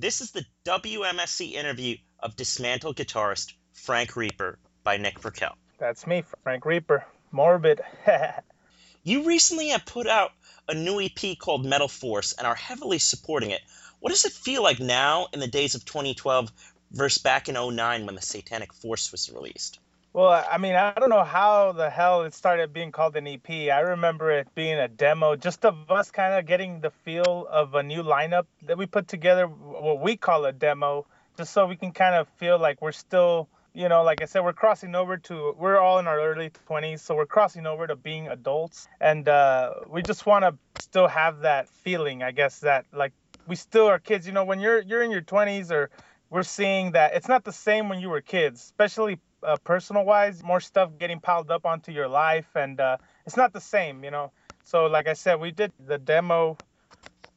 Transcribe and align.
This 0.00 0.22
is 0.22 0.30
the 0.30 0.46
WMSC 0.64 1.52
interview 1.52 1.98
of 2.20 2.34
dismantled 2.34 2.96
guitarist 2.96 3.52
Frank 3.74 4.16
Reaper 4.16 4.58
by 4.82 4.96
Nick 4.96 5.20
Burkell. 5.20 5.58
That's 5.76 6.06
me, 6.06 6.24
Frank 6.42 6.64
Reaper. 6.64 7.04
Morbid. 7.32 7.82
you 9.02 9.24
recently 9.24 9.68
have 9.68 9.84
put 9.84 10.06
out 10.06 10.32
a 10.66 10.72
new 10.72 11.02
EP 11.02 11.38
called 11.38 11.66
Metal 11.66 11.86
Force 11.86 12.32
and 12.32 12.46
are 12.46 12.54
heavily 12.54 12.98
supporting 12.98 13.50
it. 13.50 13.60
What 13.98 14.08
does 14.08 14.24
it 14.24 14.32
feel 14.32 14.62
like 14.62 14.80
now 14.80 15.28
in 15.34 15.40
the 15.40 15.46
days 15.46 15.74
of 15.74 15.84
2012 15.84 16.50
versus 16.92 17.20
back 17.20 17.50
in 17.50 17.56
09 17.56 18.06
when 18.06 18.14
the 18.14 18.22
Satanic 18.22 18.72
Force 18.72 19.12
was 19.12 19.30
released? 19.30 19.80
Well, 20.12 20.44
I 20.50 20.58
mean, 20.58 20.74
I 20.74 20.92
don't 20.94 21.08
know 21.08 21.22
how 21.22 21.70
the 21.70 21.88
hell 21.88 22.22
it 22.22 22.34
started 22.34 22.72
being 22.72 22.90
called 22.90 23.14
an 23.14 23.28
EP. 23.28 23.48
I 23.48 23.78
remember 23.78 24.32
it 24.32 24.48
being 24.56 24.76
a 24.76 24.88
demo, 24.88 25.36
just 25.36 25.64
of 25.64 25.88
us 25.88 26.10
kind 26.10 26.34
of 26.34 26.46
getting 26.46 26.80
the 26.80 26.90
feel 26.90 27.46
of 27.48 27.76
a 27.76 27.82
new 27.84 28.02
lineup 28.02 28.46
that 28.62 28.76
we 28.76 28.86
put 28.86 29.06
together, 29.06 29.46
what 29.46 30.00
we 30.00 30.16
call 30.16 30.44
a 30.46 30.52
demo, 30.52 31.06
just 31.36 31.52
so 31.52 31.64
we 31.64 31.76
can 31.76 31.92
kind 31.92 32.16
of 32.16 32.26
feel 32.38 32.58
like 32.58 32.82
we're 32.82 32.90
still, 32.90 33.48
you 33.72 33.88
know, 33.88 34.02
like 34.02 34.20
I 34.20 34.24
said, 34.24 34.42
we're 34.42 34.52
crossing 34.52 34.96
over 34.96 35.16
to, 35.16 35.54
we're 35.56 35.78
all 35.78 36.00
in 36.00 36.08
our 36.08 36.20
early 36.20 36.50
20s, 36.68 36.98
so 36.98 37.14
we're 37.14 37.24
crossing 37.24 37.64
over 37.64 37.86
to 37.86 37.94
being 37.94 38.26
adults. 38.26 38.88
And 39.00 39.28
uh, 39.28 39.74
we 39.88 40.02
just 40.02 40.26
want 40.26 40.42
to 40.44 40.82
still 40.82 41.06
have 41.06 41.42
that 41.42 41.68
feeling, 41.68 42.24
I 42.24 42.32
guess, 42.32 42.58
that 42.60 42.84
like 42.92 43.12
we 43.46 43.54
still 43.54 43.86
are 43.86 44.00
kids. 44.00 44.26
You 44.26 44.32
know, 44.32 44.44
when 44.44 44.58
you're 44.58 44.80
you're 44.80 45.02
in 45.02 45.12
your 45.12 45.22
20s 45.22 45.70
or 45.70 45.90
we're 46.30 46.44
seeing 46.44 46.92
that 46.92 47.14
it's 47.14 47.28
not 47.28 47.44
the 47.44 47.52
same 47.52 47.88
when 47.88 48.00
you 48.00 48.08
were 48.08 48.20
kids, 48.20 48.60
especially 48.62 49.18
uh, 49.42 49.56
personal 49.64 50.04
wise, 50.04 50.42
more 50.42 50.60
stuff 50.60 50.90
getting 50.98 51.20
piled 51.20 51.50
up 51.50 51.66
onto 51.66 51.92
your 51.92 52.08
life, 52.08 52.48
and 52.54 52.80
uh, 52.80 52.96
it's 53.26 53.36
not 53.36 53.52
the 53.52 53.60
same, 53.60 54.04
you 54.04 54.10
know. 54.10 54.30
So, 54.64 54.86
like 54.86 55.08
I 55.08 55.14
said, 55.14 55.40
we 55.40 55.50
did 55.50 55.72
the 55.84 55.98
demo 55.98 56.56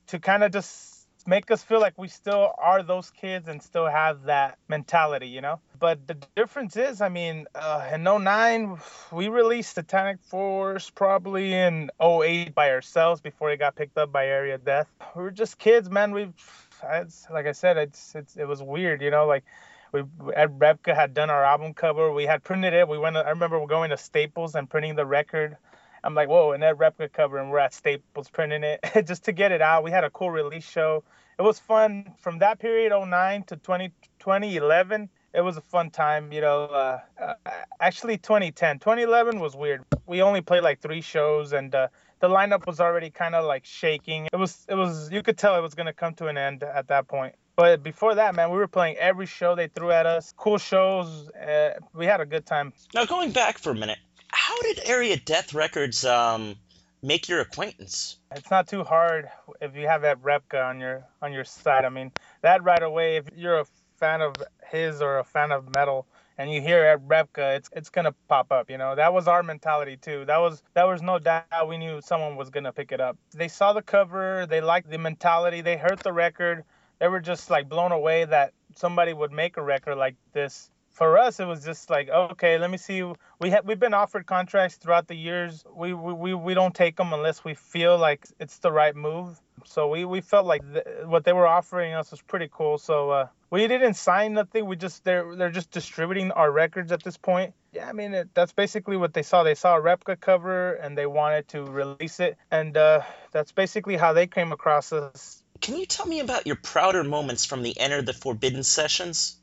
to 0.07 0.19
kind 0.19 0.43
of 0.43 0.51
just 0.51 1.07
make 1.25 1.49
us 1.51 1.63
feel 1.63 1.79
like 1.79 1.97
we 1.97 2.07
still 2.07 2.53
are 2.57 2.83
those 2.83 3.09
kids 3.11 3.47
and 3.47 3.61
still 3.61 3.87
have 3.87 4.23
that 4.23 4.57
mentality, 4.67 5.27
you 5.27 5.41
know. 5.41 5.59
But 5.79 6.05
the 6.07 6.17
difference 6.35 6.75
is, 6.75 7.01
I 7.01 7.09
mean, 7.09 7.45
uh, 7.55 7.89
in 7.93 8.03
09, 8.03 8.77
we 9.11 9.27
released 9.29 9.75
Satanic 9.75 10.21
Force 10.21 10.89
probably 10.89 11.53
in 11.53 11.91
08 12.01 12.53
by 12.53 12.71
ourselves 12.71 13.21
before 13.21 13.51
it 13.51 13.57
got 13.57 13.75
picked 13.75 13.97
up 13.97 14.11
by 14.11 14.27
Area 14.27 14.57
Death. 14.57 14.87
We 15.15 15.23
were 15.23 15.31
just 15.31 15.57
kids, 15.57 15.89
man. 15.89 16.33
We, 16.83 17.33
like 17.33 17.45
I 17.45 17.51
said, 17.51 17.77
it's, 17.77 18.15
it's 18.15 18.35
it 18.35 18.45
was 18.45 18.61
weird, 18.61 19.01
you 19.01 19.11
know, 19.11 19.25
like 19.25 19.43
we 19.93 20.01
Ed 20.35 20.59
Repka 20.59 20.93
had 20.95 21.13
done 21.13 21.29
our 21.29 21.43
album 21.43 21.73
cover. 21.73 22.11
We 22.11 22.25
had 22.25 22.43
printed 22.43 22.73
it. 22.73 22.87
We 22.87 22.97
went. 22.97 23.15
I 23.15 23.29
remember 23.29 23.59
we're 23.59 23.67
going 23.67 23.91
to 23.91 23.97
Staples 23.97 24.55
and 24.55 24.69
printing 24.69 24.95
the 24.95 25.05
record. 25.05 25.55
I'm 26.03 26.15
like, 26.15 26.27
whoa, 26.27 26.51
an 26.51 26.63
Ed 26.63 26.77
Repka 26.77 27.13
cover, 27.13 27.37
and 27.37 27.49
we're 27.49 27.59
at 27.59 27.73
Staples 27.73 28.29
printing 28.29 28.63
it 28.63 28.81
just 29.05 29.23
to 29.25 29.31
get 29.31 29.51
it 29.53 29.61
out. 29.61 29.83
We 29.83 29.91
had 29.91 30.03
a 30.03 30.09
cool 30.09 30.31
release 30.31 30.67
show. 30.67 31.03
It 31.39 31.43
was 31.43 31.59
fun 31.59 32.13
from 32.19 32.39
that 32.39 32.59
period, 32.59 32.91
09 32.91 33.43
to 33.43 33.55
20, 33.55 33.91
2011. 34.19 35.09
It 35.33 35.41
was 35.41 35.57
a 35.57 35.61
fun 35.61 35.89
time, 35.89 36.31
you 36.31 36.41
know. 36.41 36.65
Uh, 36.65 36.99
uh, 37.19 37.33
actually, 37.79 38.17
2010, 38.17 38.79
2011 38.79 39.39
was 39.39 39.55
weird. 39.55 39.83
We 40.05 40.21
only 40.21 40.41
played 40.41 40.63
like 40.63 40.81
three 40.81 41.01
shows, 41.01 41.53
and 41.53 41.73
uh, 41.73 41.87
the 42.23 42.29
lineup 42.29 42.65
was 42.65 42.79
already 42.79 43.09
kind 43.09 43.35
of 43.35 43.43
like 43.43 43.65
shaking. 43.65 44.29
It 44.31 44.37
was, 44.37 44.65
it 44.69 44.75
was, 44.75 45.11
you 45.11 45.21
could 45.21 45.37
tell 45.37 45.57
it 45.57 45.61
was 45.61 45.75
gonna 45.75 45.91
come 45.91 46.13
to 46.15 46.27
an 46.27 46.37
end 46.37 46.63
at 46.63 46.87
that 46.87 47.09
point. 47.09 47.35
But 47.57 47.83
before 47.83 48.15
that, 48.15 48.33
man, 48.33 48.49
we 48.49 48.57
were 48.57 48.69
playing 48.69 48.95
every 48.95 49.25
show 49.25 49.55
they 49.55 49.67
threw 49.67 49.91
at 49.91 50.05
us. 50.05 50.33
Cool 50.37 50.57
shows. 50.57 51.27
Uh, 51.31 51.73
we 51.93 52.05
had 52.05 52.21
a 52.21 52.25
good 52.25 52.45
time. 52.45 52.71
Now, 52.93 53.03
going 53.03 53.31
back 53.31 53.57
for 53.57 53.71
a 53.71 53.75
minute, 53.75 53.99
how 54.29 54.61
did 54.61 54.79
Area 54.85 55.17
Death 55.17 55.53
Records 55.53 56.05
um, 56.05 56.55
make 57.01 57.27
your 57.27 57.41
acquaintance? 57.41 58.15
It's 58.33 58.49
not 58.49 58.69
too 58.69 58.85
hard 58.85 59.27
if 59.59 59.75
you 59.75 59.89
have 59.89 60.03
that 60.03 60.23
Repka 60.23 60.65
on 60.65 60.79
your 60.79 61.03
on 61.21 61.33
your 61.33 61.43
side. 61.43 61.83
I 61.83 61.89
mean, 61.89 62.13
that 62.41 62.63
right 62.63 62.81
away. 62.81 63.17
If 63.17 63.25
you're 63.35 63.59
a 63.59 63.65
fan 63.99 64.21
of 64.21 64.41
his 64.71 65.01
or 65.01 65.19
a 65.19 65.25
fan 65.25 65.51
of 65.51 65.69
metal, 65.73 66.07
and 66.37 66.51
you 66.51 66.61
hear 66.61 66.83
Ed 66.85 67.07
Repka, 67.07 67.57
it's 67.57 67.69
it's 67.73 67.89
gonna 67.89 68.13
pop 68.27 68.51
up. 68.51 68.69
You 68.69 68.77
know, 68.77 68.95
that 68.95 69.13
was 69.13 69.27
our 69.27 69.43
mentality 69.43 69.97
too. 69.97 70.25
That 70.25 70.37
was 70.37 70.63
that 70.73 70.87
was 70.87 71.01
no 71.01 71.19
doubt 71.19 71.67
we 71.67 71.77
knew 71.77 72.01
someone 72.01 72.35
was 72.35 72.49
gonna 72.49 72.73
pick 72.73 72.91
it 72.91 73.01
up. 73.01 73.17
They 73.33 73.47
saw 73.47 73.73
the 73.73 73.81
cover, 73.81 74.45
they 74.47 74.61
liked 74.61 74.89
the 74.89 74.97
mentality, 74.97 75.61
they 75.61 75.77
heard 75.77 75.99
the 75.99 76.13
record 76.13 76.63
they 77.03 77.09
were 77.09 77.19
just 77.19 77.49
like 77.49 77.67
blown 77.67 77.91
away 77.91 78.23
that 78.23 78.53
somebody 78.75 79.11
would 79.11 79.33
make 79.33 79.57
a 79.57 79.61
record 79.61 79.97
like 79.97 80.15
this. 80.31 80.69
For 80.91 81.17
us, 81.17 81.41
it 81.41 81.45
was 81.45 81.65
just 81.65 81.89
like, 81.89 82.07
okay, 82.07 82.57
let 82.57 82.69
me 82.69 82.77
see. 82.77 83.03
We 83.39 83.49
have 83.49 83.65
we've 83.65 83.79
been 83.79 83.93
offered 83.95 84.25
contracts 84.25 84.77
throughout 84.77 85.07
the 85.07 85.15
years. 85.15 85.65
We 85.75 85.93
we, 85.93 86.33
we 86.33 86.53
don't 86.53 86.73
take 86.73 86.95
them 86.95 87.11
unless 87.11 87.43
we 87.43 87.55
feel 87.55 87.97
like 87.97 88.25
it's 88.39 88.59
the 88.59 88.71
right 88.71 88.95
move. 88.95 89.41
So 89.65 89.89
we, 89.89 90.05
we 90.05 90.21
felt 90.21 90.45
like 90.45 90.61
th- 90.71 90.85
what 91.05 91.25
they 91.25 91.33
were 91.33 91.47
offering 91.47 91.93
us 91.93 92.11
was 92.11 92.21
pretty 92.21 92.47
cool. 92.51 92.77
So 92.77 93.09
uh, 93.09 93.27
we 93.53 93.67
didn't 93.67 93.93
sign 93.93 94.33
nothing. 94.33 94.65
We 94.65 94.75
just 94.75 95.03
they're 95.03 95.35
they're 95.35 95.51
just 95.51 95.69
distributing 95.69 96.31
our 96.31 96.51
records 96.51 96.91
at 96.91 97.03
this 97.03 97.17
point. 97.17 97.53
Yeah, 97.71 97.87
I 97.87 97.93
mean 97.93 98.13
it, 98.13 98.29
that's 98.33 98.51
basically 98.51 98.97
what 98.97 99.13
they 99.13 99.23
saw. 99.23 99.43
They 99.43 99.55
saw 99.55 99.77
a 99.77 99.81
Repka 99.81 100.19
cover 100.19 100.73
and 100.73 100.97
they 100.97 101.05
wanted 101.05 101.47
to 101.49 101.63
release 101.63 102.19
it, 102.19 102.37
and 102.49 102.75
uh, 102.75 103.01
that's 103.31 103.51
basically 103.51 103.95
how 103.95 104.13
they 104.13 104.27
came 104.27 104.51
across 104.51 104.91
us 104.91 105.43
can 105.63 105.77
you 105.77 105.85
tell 105.85 106.05
me 106.05 106.19
about 106.19 106.45
your 106.45 106.57
prouder 106.57 107.05
moments 107.05 107.45
from 107.45 107.63
the 107.63 107.79
Enter 107.79 108.01
the 108.01 108.11
Forbidden 108.11 108.63
sessions? 108.63 109.37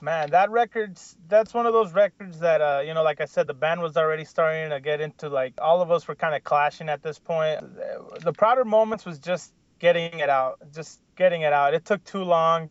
Man, 0.00 0.30
that 0.30 0.50
record's 0.50 1.14
that's 1.28 1.54
one 1.54 1.66
of 1.66 1.72
those 1.72 1.92
records 1.92 2.40
that 2.40 2.60
uh, 2.60 2.82
you 2.84 2.92
know, 2.92 3.04
like 3.04 3.20
I 3.20 3.26
said, 3.26 3.46
the 3.46 3.54
band 3.54 3.80
was 3.80 3.96
already 3.96 4.24
starting 4.24 4.70
to 4.70 4.80
get 4.80 5.00
into 5.00 5.28
like 5.28 5.54
all 5.58 5.80
of 5.80 5.92
us 5.92 6.08
were 6.08 6.16
kind 6.16 6.34
of 6.34 6.42
clashing 6.42 6.88
at 6.88 7.04
this 7.04 7.20
point. 7.20 7.60
The 8.20 8.32
prouder 8.32 8.64
moments 8.64 9.06
was 9.06 9.20
just 9.20 9.52
getting 9.78 10.18
it 10.18 10.28
out, 10.28 10.58
just 10.74 10.98
getting 11.14 11.42
it 11.42 11.52
out. 11.52 11.72
It 11.74 11.84
took 11.84 12.02
too 12.02 12.24
long 12.24 12.68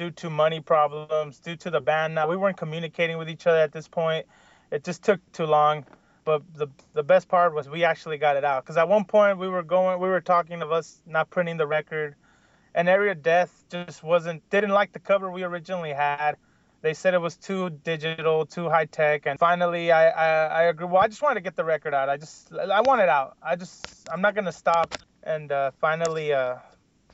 due 0.00 0.10
to 0.10 0.30
money 0.30 0.60
problems, 0.60 1.40
due 1.40 1.56
to 1.56 1.70
the 1.70 1.80
band. 1.80 2.14
Now 2.14 2.26
we 2.26 2.36
weren't 2.36 2.56
communicating 2.56 3.18
with 3.18 3.28
each 3.28 3.46
other 3.46 3.58
at 3.58 3.70
this 3.70 3.86
point. 3.86 4.24
It 4.70 4.82
just 4.82 5.02
took 5.02 5.20
too 5.32 5.44
long. 5.44 5.84
But 6.24 6.42
the 6.54 6.68
the 6.94 7.02
best 7.02 7.28
part 7.28 7.54
was 7.54 7.68
we 7.68 7.84
actually 7.84 8.16
got 8.16 8.36
it 8.36 8.44
out 8.44 8.64
because 8.64 8.78
at 8.78 8.88
one 8.88 9.04
point 9.04 9.38
we 9.38 9.48
were 9.48 9.62
going, 9.62 10.00
we 10.00 10.08
were 10.08 10.20
talking 10.20 10.62
of 10.62 10.72
us 10.72 11.02
not 11.06 11.28
printing 11.28 11.58
the 11.58 11.66
record 11.66 12.14
and 12.74 12.88
Area 12.88 13.14
Death 13.14 13.64
just 13.70 14.02
wasn't 14.02 14.48
didn't 14.50 14.70
like 14.70 14.92
the 14.92 14.98
cover 14.98 15.30
we 15.30 15.42
originally 15.42 15.92
had. 15.92 16.36
They 16.82 16.94
said 16.94 17.12
it 17.12 17.20
was 17.20 17.36
too 17.36 17.68
digital, 17.70 18.46
too 18.46 18.70
high 18.70 18.86
tech, 18.86 19.26
and 19.26 19.38
finally 19.38 19.92
I, 19.92 20.08
I 20.08 20.46
I 20.46 20.62
agree. 20.64 20.86
Well, 20.86 21.02
I 21.02 21.08
just 21.08 21.20
wanted 21.20 21.34
to 21.34 21.40
get 21.42 21.56
the 21.56 21.64
record 21.64 21.94
out. 21.94 22.08
I 22.08 22.16
just 22.16 22.52
I 22.52 22.80
want 22.82 23.02
it 23.02 23.08
out. 23.08 23.36
I 23.42 23.56
just 23.56 24.08
I'm 24.10 24.20
not 24.20 24.34
gonna 24.34 24.52
stop. 24.52 24.94
And 25.22 25.52
uh, 25.52 25.72
finally 25.80 26.32
uh, 26.32 26.56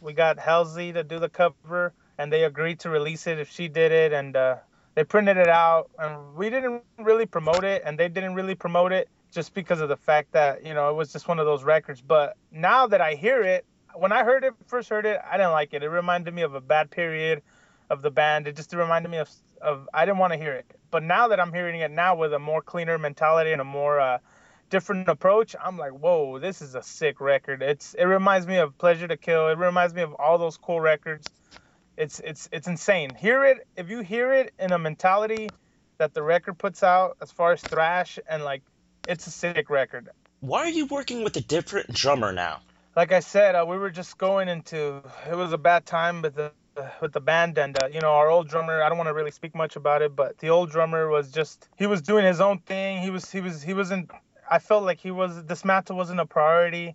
we 0.01 0.13
got 0.13 0.39
Halsey 0.39 0.93
to 0.93 1.03
do 1.03 1.19
the 1.19 1.29
cover, 1.29 1.93
and 2.19 2.33
they 2.33 2.45
agreed 2.45 2.81
to 2.81 2.91
release 2.91 3.27
it 3.27 3.39
if 3.39 3.51
she 3.51 3.69
did 3.69 3.93
it, 3.93 4.13
and 4.13 4.37
uh, 4.37 4.57
they 4.95 5.05
printed 5.05 5.37
it 5.37 5.49
out. 5.49 5.91
And 5.99 6.35
we 6.35 6.51
didn't 6.51 6.83
really 6.99 7.27
promote 7.27 7.65
it, 7.65 7.83
and 7.85 7.99
they 7.99 8.09
didn't 8.09 8.35
really 8.35 8.55
promote 8.55 8.93
it 8.93 9.09
just 9.31 9.55
because 9.55 9.81
of 9.81 9.89
the 9.89 9.97
fact 9.97 10.33
that 10.33 10.65
you 10.65 10.75
know 10.75 10.91
it 10.91 10.95
was 10.95 11.13
just 11.13 11.29
one 11.29 11.39
of 11.39 11.47
those 11.47 11.65
records. 11.65 12.01
But 12.01 12.37
now 12.51 12.87
that 12.87 13.01
I 13.01 13.15
hear 13.15 13.43
it, 13.43 13.65
when 13.95 14.13
I 14.13 14.25
heard 14.25 14.45
it 14.45 14.55
first 14.67 14.89
heard 14.89 15.07
it, 15.07 15.21
I 15.31 15.37
didn't 15.37 15.53
like 15.53 15.75
it. 15.75 15.83
It 15.83 15.89
reminded 15.89 16.35
me 16.35 16.43
of 16.43 16.55
a 16.55 16.61
bad 16.61 16.91
period 16.91 17.43
of 17.91 18.03
the 18.03 18.11
band. 18.11 18.49
It 18.49 18.57
just 18.57 18.73
reminded 18.73 19.11
me 19.11 19.19
of 19.19 19.31
of 19.63 19.89
I 19.95 20.05
didn't 20.05 20.19
want 20.19 20.33
to 20.33 20.39
hear 20.39 20.53
it. 20.53 20.67
But 20.91 21.03
now 21.03 21.29
that 21.29 21.41
I'm 21.41 21.53
hearing 21.53 21.81
it 21.81 21.91
now 21.91 22.15
with 22.15 22.33
a 22.33 22.39
more 22.39 22.63
cleaner 22.63 22.99
mentality 22.99 23.53
and 23.53 23.61
a 23.61 23.65
more 23.65 24.01
uh, 24.01 24.19
different 24.71 25.09
approach, 25.09 25.55
I'm 25.63 25.77
like, 25.77 25.93
whoa, 25.93 26.39
this 26.39 26.63
is 26.63 26.75
a 26.75 26.83
sick 26.83 27.21
record. 27.21 27.63
It's 27.63 27.95
it 27.95 28.05
reminds 28.05 28.47
me 28.47 28.57
of 28.57 28.77
Pleasure 28.79 29.09
to 29.09 29.17
Kill. 29.17 29.49
It 29.49 29.59
reminds 29.59 29.95
me 29.95 30.03
of 30.03 30.15
all 30.15 30.39
those 30.39 30.57
cool 30.57 30.81
records. 30.81 31.27
It's 31.97 32.21
it's 32.21 32.49
it's 32.53 32.69
insane. 32.69 33.15
Hear 33.15 33.45
it 33.45 33.67
if 33.77 33.91
you 33.91 34.01
hear 34.01 34.33
it 34.33 34.53
in 34.59 34.73
a 34.73 34.79
mentality 34.79 35.55
that 35.99 36.15
the 36.15 36.23
record 36.23 36.59
puts 36.59 36.83
out 36.83 37.17
as 37.23 37.33
far 37.33 37.53
as 37.53 37.63
thrash 37.65 38.19
and 38.29 38.45
like 38.45 38.63
it's 39.07 39.27
a 39.27 39.31
sick 39.31 39.71
record. 39.71 40.11
Why 40.41 40.61
are 40.61 40.69
you 40.69 40.87
working 40.87 41.25
with 41.25 41.37
a 41.37 41.41
different 41.41 41.93
drummer 41.93 42.33
now? 42.33 42.61
like 42.97 43.13
I 43.13 43.21
said, 43.21 43.55
uh, 43.55 43.65
we 43.69 43.77
were 43.77 43.91
just 43.91 44.17
going 44.19 44.49
into 44.49 45.03
it 45.31 45.37
was 45.37 45.53
a 45.53 45.59
bad 45.59 45.87
time 45.87 46.23
with 46.23 46.35
the 46.35 46.53
with 47.01 47.13
the 47.13 47.21
band 47.21 47.59
and 47.59 47.77
uh, 47.77 47.89
you 47.93 48.01
know 48.01 48.11
our 48.11 48.29
old 48.29 48.49
drummer 48.49 48.83
i 48.83 48.89
don't 48.91 48.99
want 48.99 49.09
to 49.09 49.15
really 49.15 49.31
speak 49.31 49.55
much 49.55 49.77
about 49.77 50.03
it 50.03 50.15
but 50.15 50.37
the 50.39 50.51
old 50.51 50.71
drummer 50.71 51.09
was 51.09 51.31
just 51.33 51.71
he 51.77 51.87
was 51.87 52.03
doing 52.03 52.23
his 52.23 52.39
own 52.39 52.59
thing 52.59 53.01
he 53.01 53.09
was 53.09 53.31
he 53.31 53.41
was 53.41 53.63
he 53.63 53.73
wasn't 53.73 54.11
i 54.51 54.59
felt 54.59 54.85
like 54.85 55.01
he 55.01 55.11
was 55.11 55.43
dismantle 55.45 55.97
wasn't 55.97 56.21
a 56.21 56.27
priority 56.27 56.95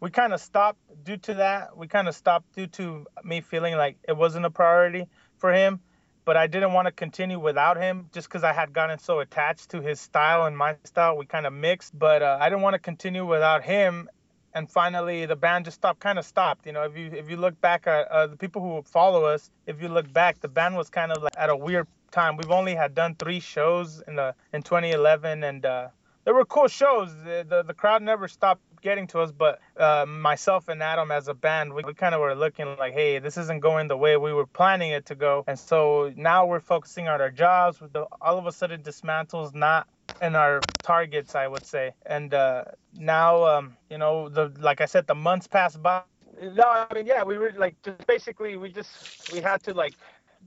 we 0.00 0.10
kind 0.10 0.32
of 0.32 0.40
stopped 0.40 0.78
due 1.04 1.16
to 1.16 1.34
that. 1.34 1.76
We 1.76 1.88
kind 1.88 2.08
of 2.08 2.14
stopped 2.14 2.54
due 2.54 2.66
to 2.68 3.06
me 3.24 3.40
feeling 3.40 3.76
like 3.76 3.96
it 4.06 4.16
wasn't 4.16 4.46
a 4.46 4.50
priority 4.50 5.06
for 5.38 5.52
him 5.52 5.80
but 6.28 6.36
i 6.36 6.46
didn't 6.46 6.74
want 6.74 6.84
to 6.84 6.92
continue 6.92 7.38
without 7.38 7.78
him 7.78 8.10
just 8.12 8.28
because 8.28 8.44
i 8.44 8.52
had 8.52 8.74
gotten 8.74 8.98
so 8.98 9.20
attached 9.20 9.70
to 9.70 9.80
his 9.80 9.98
style 9.98 10.44
and 10.44 10.58
my 10.58 10.76
style 10.84 11.16
we 11.16 11.24
kind 11.24 11.46
of 11.46 11.54
mixed. 11.54 11.98
But 11.98 12.22
uh, 12.22 12.36
i 12.38 12.50
didn't 12.50 12.60
want 12.60 12.74
to 12.74 12.78
continue 12.78 13.24
without 13.24 13.64
him 13.64 14.10
and 14.52 14.70
finally 14.70 15.24
the 15.24 15.36
band 15.36 15.64
just 15.64 15.76
stopped 15.76 16.00
kind 16.00 16.18
of 16.18 16.26
stopped 16.26 16.66
you 16.66 16.72
know? 16.72 16.82
If 16.82 16.98
you 16.98 17.06
if 17.14 17.30
you 17.30 17.38
look 17.38 17.58
back 17.62 17.86
at 17.86 18.08
uh, 18.08 18.26
the 18.26 18.36
people 18.36 18.60
who 18.60 18.82
follow 18.82 19.24
us 19.24 19.50
if 19.66 19.80
you 19.80 19.88
look 19.88 20.12
back 20.12 20.40
the 20.40 20.48
band 20.48 20.76
was 20.76 20.90
kind 20.90 21.12
of 21.12 21.22
like 21.22 21.32
at 21.38 21.48
a 21.48 21.56
weird 21.56 21.86
time. 22.10 22.36
We've 22.36 22.50
only 22.50 22.74
had 22.74 22.94
done 22.94 23.14
three 23.14 23.40
shows 23.40 24.02
in 24.06 24.16
the 24.16 24.34
in 24.52 24.62
2011 24.62 25.44
and 25.44 25.64
uh, 25.64 25.88
there 26.24 26.34
were 26.34 26.44
cool 26.44 26.68
shows. 26.68 27.14
The, 27.24 27.46
the, 27.48 27.62
the 27.62 27.74
crowd 27.74 28.02
never 28.02 28.28
stopped 28.28 28.60
getting 28.80 29.06
to 29.08 29.20
us, 29.20 29.32
but 29.32 29.60
uh, 29.76 30.06
myself 30.06 30.68
and 30.68 30.82
Adam 30.82 31.10
as 31.10 31.28
a 31.28 31.34
band, 31.34 31.72
we, 31.74 31.82
we 31.84 31.94
kind 31.94 32.14
of 32.14 32.20
were 32.20 32.34
looking 32.34 32.76
like, 32.76 32.92
hey, 32.92 33.18
this 33.18 33.36
isn't 33.36 33.60
going 33.60 33.88
the 33.88 33.96
way 33.96 34.16
we 34.16 34.32
were 34.32 34.46
planning 34.46 34.90
it 34.90 35.06
to 35.06 35.14
go. 35.14 35.44
And 35.46 35.58
so 35.58 36.12
now 36.16 36.46
we're 36.46 36.60
focusing 36.60 37.08
on 37.08 37.20
our 37.20 37.30
jobs. 37.30 37.80
With 37.80 37.92
the, 37.92 38.06
all 38.20 38.38
of 38.38 38.46
a 38.46 38.52
sudden, 38.52 38.82
dismantles 38.82 39.54
not 39.54 39.88
in 40.20 40.36
our 40.36 40.64
targets, 40.82 41.34
I 41.34 41.46
would 41.46 41.66
say. 41.66 41.94
And 42.04 42.32
uh, 42.34 42.64
now, 42.94 43.44
um, 43.44 43.76
you 43.90 43.98
know, 43.98 44.28
the 44.28 44.52
like 44.58 44.80
I 44.80 44.86
said, 44.86 45.06
the 45.06 45.14
months 45.14 45.46
pass 45.46 45.76
by. 45.76 46.02
No, 46.40 46.64
I 46.64 46.86
mean, 46.94 47.06
yeah, 47.06 47.24
we 47.24 47.38
were 47.38 47.52
like 47.56 47.80
just 47.82 48.06
basically 48.06 48.56
we 48.56 48.70
just 48.70 49.32
we 49.32 49.40
had 49.40 49.62
to 49.64 49.74
like 49.74 49.94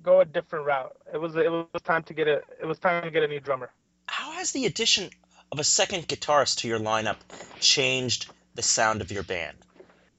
go 0.03 0.21
a 0.21 0.25
different 0.25 0.65
route. 0.65 0.95
It 1.13 1.17
was 1.17 1.35
it 1.35 1.51
was 1.51 1.81
time 1.83 2.03
to 2.03 2.13
get 2.13 2.27
a 2.27 2.41
it 2.59 2.65
was 2.65 2.79
time 2.79 3.03
to 3.03 3.11
get 3.11 3.23
a 3.23 3.27
new 3.27 3.39
drummer. 3.39 3.71
How 4.07 4.31
has 4.31 4.51
the 4.51 4.65
addition 4.65 5.09
of 5.51 5.59
a 5.59 5.63
second 5.63 6.07
guitarist 6.07 6.59
to 6.59 6.67
your 6.67 6.79
lineup 6.79 7.17
changed 7.59 8.31
the 8.55 8.61
sound 8.61 9.01
of 9.01 9.11
your 9.11 9.23
band? 9.23 9.57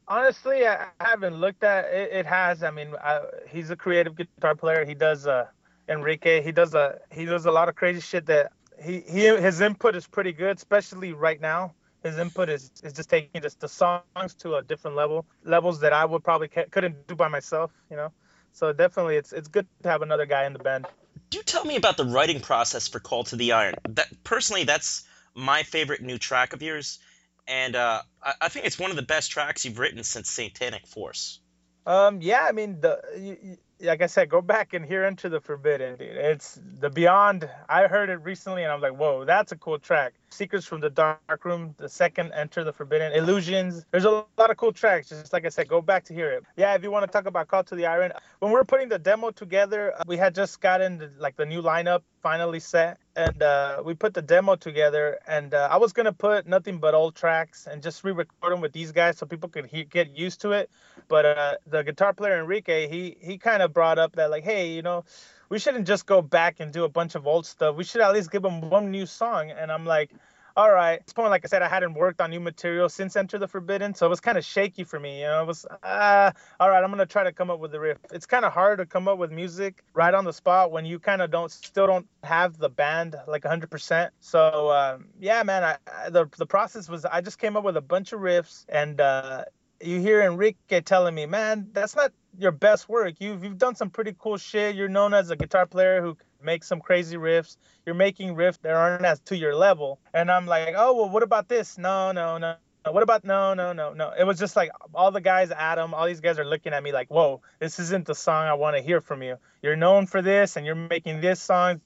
Honestly, 0.08 0.66
I 0.66 0.88
haven't 1.00 1.36
looked 1.36 1.64
at 1.64 1.86
it. 1.86 2.12
It 2.12 2.26
has. 2.26 2.62
I 2.62 2.70
mean, 2.70 2.94
I, 3.02 3.20
he's 3.48 3.70
a 3.70 3.76
creative 3.76 4.14
guitar 4.14 4.54
player. 4.54 4.84
He 4.84 4.94
does 4.94 5.26
uh, 5.26 5.46
Enrique. 5.88 6.42
He 6.42 6.52
does 6.52 6.74
a 6.74 6.98
he 7.10 7.24
does 7.24 7.46
a 7.46 7.50
lot 7.50 7.68
of 7.68 7.76
crazy 7.76 8.00
shit 8.00 8.26
that 8.26 8.52
he, 8.82 9.00
he 9.00 9.20
his 9.36 9.60
input 9.60 9.94
is 9.96 10.06
pretty 10.06 10.32
good, 10.32 10.56
especially 10.56 11.12
right 11.12 11.40
now. 11.40 11.74
His 12.02 12.18
input 12.18 12.48
is, 12.48 12.72
is 12.82 12.92
just 12.92 13.08
taking 13.08 13.40
just 13.40 13.60
the 13.60 13.68
songs 13.68 14.34
to 14.38 14.56
a 14.56 14.62
different 14.62 14.96
level, 14.96 15.24
levels 15.44 15.78
that 15.80 15.92
I 15.92 16.04
would 16.04 16.24
probably 16.24 16.48
couldn't 16.48 17.06
do 17.06 17.14
by 17.14 17.28
myself, 17.28 17.70
you 17.88 17.96
know. 17.96 18.10
So 18.52 18.72
definitely, 18.72 19.16
it's 19.16 19.32
it's 19.32 19.48
good 19.48 19.66
to 19.84 19.88
have 19.88 20.02
another 20.02 20.26
guy 20.26 20.44
in 20.44 20.52
the 20.52 20.58
band. 20.58 20.86
Do 21.30 21.40
tell 21.42 21.64
me 21.64 21.76
about 21.76 21.96
the 21.96 22.04
writing 22.04 22.40
process 22.40 22.88
for 22.88 22.98
"Call 22.98 23.24
to 23.24 23.36
the 23.36 23.52
Iron." 23.52 23.76
That 23.88 24.08
personally, 24.24 24.64
that's 24.64 25.04
my 25.34 25.62
favorite 25.62 26.02
new 26.02 26.18
track 26.18 26.52
of 26.52 26.62
yours, 26.62 26.98
and 27.46 27.74
uh, 27.76 28.02
I, 28.22 28.34
I, 28.42 28.48
think 28.48 28.66
it's 28.66 28.78
one 28.78 28.90
of 28.90 28.96
the 28.96 29.02
best 29.02 29.30
tracks 29.30 29.64
you've 29.64 29.78
written 29.78 30.02
since 30.04 30.30
Satanic 30.30 30.86
Force. 30.86 31.40
Um, 31.86 32.20
yeah, 32.20 32.44
I 32.48 32.52
mean 32.52 32.80
the. 32.80 33.00
You, 33.18 33.56
like 33.82 34.02
I 34.02 34.06
said, 34.06 34.28
go 34.28 34.40
back 34.40 34.74
and 34.74 34.84
hear 34.84 35.04
Enter 35.04 35.28
the 35.28 35.40
Forbidden, 35.40 35.96
dude. 35.96 36.16
It's 36.16 36.58
the 36.80 36.90
Beyond. 36.90 37.48
I 37.68 37.86
heard 37.86 38.10
it 38.10 38.16
recently 38.22 38.62
and 38.62 38.72
I'm 38.72 38.80
like, 38.80 38.94
whoa, 38.94 39.24
that's 39.24 39.52
a 39.52 39.56
cool 39.56 39.78
track. 39.78 40.14
Secrets 40.30 40.66
from 40.66 40.80
the 40.80 40.90
Dark 40.90 41.44
Room, 41.44 41.74
the 41.78 41.88
second 41.88 42.32
Enter 42.32 42.64
the 42.64 42.72
Forbidden, 42.72 43.12
Illusions. 43.12 43.84
There's 43.90 44.04
a 44.04 44.24
lot 44.38 44.50
of 44.50 44.56
cool 44.56 44.72
tracks. 44.72 45.08
Just 45.08 45.32
like 45.32 45.44
I 45.44 45.48
said, 45.48 45.68
go 45.68 45.80
back 45.80 46.04
to 46.04 46.14
hear 46.14 46.30
it. 46.30 46.44
Yeah, 46.56 46.74
if 46.74 46.82
you 46.82 46.90
want 46.90 47.04
to 47.04 47.10
talk 47.10 47.26
about 47.26 47.48
Call 47.48 47.64
to 47.64 47.74
the 47.74 47.86
Iron, 47.86 48.12
when 48.38 48.50
we 48.50 48.56
were 48.56 48.64
putting 48.64 48.88
the 48.88 48.98
demo 48.98 49.30
together, 49.30 49.94
we 50.06 50.16
had 50.16 50.34
just 50.34 50.60
gotten 50.60 51.12
like 51.18 51.36
the 51.36 51.46
new 51.46 51.62
lineup 51.62 52.02
finally 52.22 52.60
set, 52.60 52.98
and 53.16 53.42
uh, 53.42 53.82
we 53.84 53.94
put 53.94 54.14
the 54.14 54.22
demo 54.22 54.56
together. 54.56 55.18
And 55.26 55.54
uh, 55.54 55.68
I 55.70 55.76
was 55.76 55.92
gonna 55.92 56.12
put 56.12 56.46
nothing 56.46 56.78
but 56.78 56.94
old 56.94 57.14
tracks 57.14 57.66
and 57.66 57.82
just 57.82 58.04
re-record 58.04 58.52
them 58.52 58.60
with 58.60 58.72
these 58.72 58.92
guys 58.92 59.18
so 59.18 59.26
people 59.26 59.48
could 59.48 59.66
he- 59.66 59.84
get 59.84 60.16
used 60.16 60.40
to 60.42 60.52
it. 60.52 60.70
But 61.08 61.26
uh, 61.26 61.54
the 61.66 61.82
guitar 61.82 62.12
player 62.12 62.40
Enrique, 62.40 62.88
he 62.88 63.16
he 63.20 63.38
kind 63.38 63.62
of 63.62 63.72
brought 63.72 63.98
up 63.98 64.16
that 64.16 64.30
like, 64.30 64.44
hey, 64.44 64.72
you 64.72 64.82
know 64.82 65.04
we 65.52 65.58
shouldn't 65.58 65.86
just 65.86 66.06
go 66.06 66.22
back 66.22 66.60
and 66.60 66.72
do 66.72 66.84
a 66.84 66.88
bunch 66.88 67.14
of 67.14 67.26
old 67.26 67.44
stuff. 67.44 67.76
We 67.76 67.84
should 67.84 68.00
at 68.00 68.14
least 68.14 68.30
give 68.30 68.40
them 68.40 68.70
one 68.70 68.90
new 68.90 69.04
song. 69.04 69.50
And 69.50 69.70
I'm 69.70 69.84
like, 69.84 70.10
all 70.56 70.70
right. 70.70 70.98
At 71.00 71.06
this 71.06 71.12
point, 71.12 71.30
like 71.30 71.44
I 71.44 71.48
said, 71.48 71.62
I 71.62 71.68
hadn't 71.68 71.94
worked 71.94 72.20
on 72.20 72.30
new 72.30 72.40
material 72.40 72.88
since 72.88 73.16
Enter 73.16 73.38
the 73.38 73.48
Forbidden, 73.48 73.94
so 73.94 74.06
it 74.06 74.08
was 74.08 74.20
kind 74.20 74.38
of 74.38 74.44
shaky 74.44 74.84
for 74.84 74.98
me. 74.98 75.20
You 75.20 75.26
know, 75.26 75.42
it 75.42 75.46
was, 75.46 75.64
uh, 75.82 76.32
all 76.60 76.68
right, 76.68 76.82
I'm 76.82 76.90
gonna 76.90 77.06
try 77.06 77.24
to 77.24 77.32
come 77.32 77.50
up 77.50 77.60
with 77.60 77.72
the 77.72 77.80
riff. 77.80 77.98
It's 78.12 78.26
kind 78.26 78.44
of 78.44 78.52
hard 78.52 78.78
to 78.78 78.86
come 78.86 79.08
up 79.08 79.18
with 79.18 79.30
music 79.30 79.82
right 79.94 80.12
on 80.12 80.24
the 80.24 80.32
spot 80.32 80.70
when 80.70 80.84
you 80.84 80.98
kind 80.98 81.22
of 81.22 81.30
don't, 81.30 81.50
still 81.50 81.86
don't 81.86 82.06
have 82.22 82.58
the 82.58 82.68
band 82.68 83.16
like 83.26 83.42
100%. 83.44 84.10
So 84.20 84.70
um, 84.70 85.06
yeah, 85.20 85.42
man, 85.42 85.64
I, 85.64 85.76
I, 85.86 86.10
the 86.10 86.26
the 86.36 86.46
process 86.46 86.88
was 86.88 87.04
I 87.04 87.20
just 87.20 87.38
came 87.38 87.56
up 87.56 87.64
with 87.64 87.76
a 87.76 87.80
bunch 87.80 88.12
of 88.12 88.20
riffs, 88.20 88.64
and 88.68 89.00
uh, 89.00 89.44
you 89.82 90.00
hear 90.00 90.22
Enrique 90.22 90.80
telling 90.80 91.14
me, 91.14 91.26
man, 91.26 91.68
that's 91.72 91.96
not 91.96 92.12
your 92.38 92.52
best 92.52 92.88
work. 92.88 93.14
You've 93.18 93.44
you've 93.44 93.58
done 93.58 93.74
some 93.74 93.90
pretty 93.90 94.14
cool 94.18 94.36
shit. 94.36 94.74
You're 94.76 94.88
known 94.88 95.14
as 95.14 95.30
a 95.30 95.36
guitar 95.36 95.66
player 95.66 96.00
who 96.00 96.16
makes 96.42 96.66
some 96.66 96.80
crazy 96.80 97.16
riffs. 97.16 97.56
You're 97.84 97.94
making 97.94 98.34
riffs 98.34 98.60
that 98.62 98.74
aren't 98.74 99.04
as 99.04 99.20
to 99.20 99.36
your 99.36 99.54
level. 99.54 100.00
And 100.14 100.30
I'm 100.30 100.46
like, 100.46 100.74
oh 100.76 100.94
well, 100.94 101.10
what 101.10 101.22
about 101.22 101.48
this? 101.48 101.78
No, 101.78 102.12
no, 102.12 102.38
no. 102.38 102.56
What 102.90 103.04
about 103.04 103.24
no, 103.24 103.54
no, 103.54 103.72
no, 103.72 103.92
no? 103.92 104.12
It 104.18 104.24
was 104.24 104.38
just 104.38 104.56
like 104.56 104.70
all 104.92 105.12
the 105.12 105.20
guys, 105.20 105.52
Adam, 105.52 105.94
all 105.94 106.06
these 106.06 106.20
guys 106.20 106.38
are 106.40 106.44
looking 106.44 106.72
at 106.72 106.82
me 106.82 106.90
like, 106.90 107.08
whoa, 107.08 107.40
this 107.60 107.78
isn't 107.78 108.06
the 108.06 108.14
song 108.14 108.46
I 108.46 108.54
want 108.54 108.76
to 108.76 108.82
hear 108.82 109.00
from 109.00 109.22
you. 109.22 109.36
You're 109.62 109.76
known 109.76 110.06
for 110.06 110.20
this, 110.20 110.56
and 110.56 110.66
you're 110.66 110.74
making 110.74 111.20
this 111.20 111.40
song. 111.40 111.80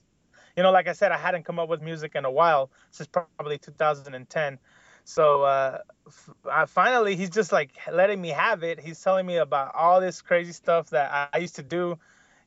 You 0.55 0.63
know, 0.63 0.71
like 0.71 0.87
I 0.87 0.93
said, 0.93 1.11
I 1.11 1.17
hadn't 1.17 1.45
come 1.45 1.59
up 1.59 1.69
with 1.69 1.83
music 1.83 2.15
in 2.15 2.25
a 2.25 2.31
while 2.31 2.71
since 2.89 3.07
probably 3.07 3.59
2010. 3.59 4.57
So 5.07 5.43
uh, 5.43 5.77
finally, 6.67 7.15
he's 7.15 7.29
just 7.29 7.53
like 7.53 7.71
letting 7.89 8.21
me 8.21 8.27
have 8.27 8.63
it. 8.63 8.77
He's 8.77 9.01
telling 9.01 9.25
me 9.25 9.37
about 9.37 9.73
all 9.73 10.01
this 10.01 10.21
crazy 10.21 10.51
stuff 10.51 10.89
that 10.89 11.13
I, 11.13 11.37
I 11.37 11.39
used 11.39 11.55
to 11.55 11.63
do, 11.63 11.97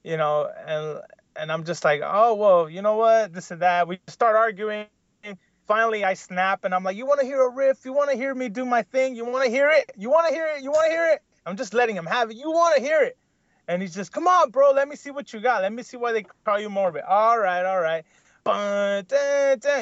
you 0.04 0.18
know, 0.18 0.46
and 0.66 1.00
and 1.36 1.50
I'm 1.50 1.64
just 1.64 1.84
like, 1.84 2.02
oh 2.04 2.34
well, 2.34 2.68
you 2.68 2.82
know 2.82 2.96
what, 2.96 3.32
this 3.32 3.50
and 3.50 3.62
that. 3.62 3.88
We 3.88 3.98
start 4.08 4.36
arguing. 4.36 4.84
Finally, 5.66 6.04
I 6.04 6.12
snap 6.12 6.66
and 6.66 6.74
I'm 6.74 6.84
like, 6.84 6.98
you 6.98 7.06
want 7.06 7.20
to 7.20 7.26
hear 7.26 7.40
a 7.40 7.48
riff? 7.48 7.86
You 7.86 7.94
want 7.94 8.10
to 8.10 8.16
hear 8.16 8.34
me 8.34 8.50
do 8.50 8.66
my 8.66 8.82
thing? 8.82 9.16
You 9.16 9.24
want 9.24 9.44
to 9.46 9.50
hear 9.50 9.70
it? 9.70 9.90
You 9.96 10.10
want 10.10 10.28
to 10.28 10.34
hear 10.34 10.46
it? 10.54 10.62
You 10.62 10.70
want 10.70 10.84
to 10.84 10.90
hear 10.90 11.12
it? 11.14 11.22
I'm 11.46 11.56
just 11.56 11.72
letting 11.72 11.96
him 11.96 12.04
have 12.04 12.30
it. 12.30 12.36
You 12.36 12.50
want 12.50 12.76
to 12.76 12.82
hear 12.82 13.00
it? 13.00 13.16
And 13.68 13.80
he's 13.80 13.94
just, 13.94 14.12
come 14.12 14.26
on, 14.26 14.50
bro, 14.50 14.72
let 14.72 14.86
me 14.88 14.96
see 14.96 15.12
what 15.12 15.32
you 15.32 15.40
got. 15.40 15.62
Let 15.62 15.72
me 15.72 15.82
see 15.84 15.96
why 15.96 16.12
they 16.12 16.26
call 16.44 16.58
you 16.58 16.68
morbid. 16.68 17.04
All 17.08 17.38
right, 17.38 17.64
all 17.64 17.80
right 17.80 18.04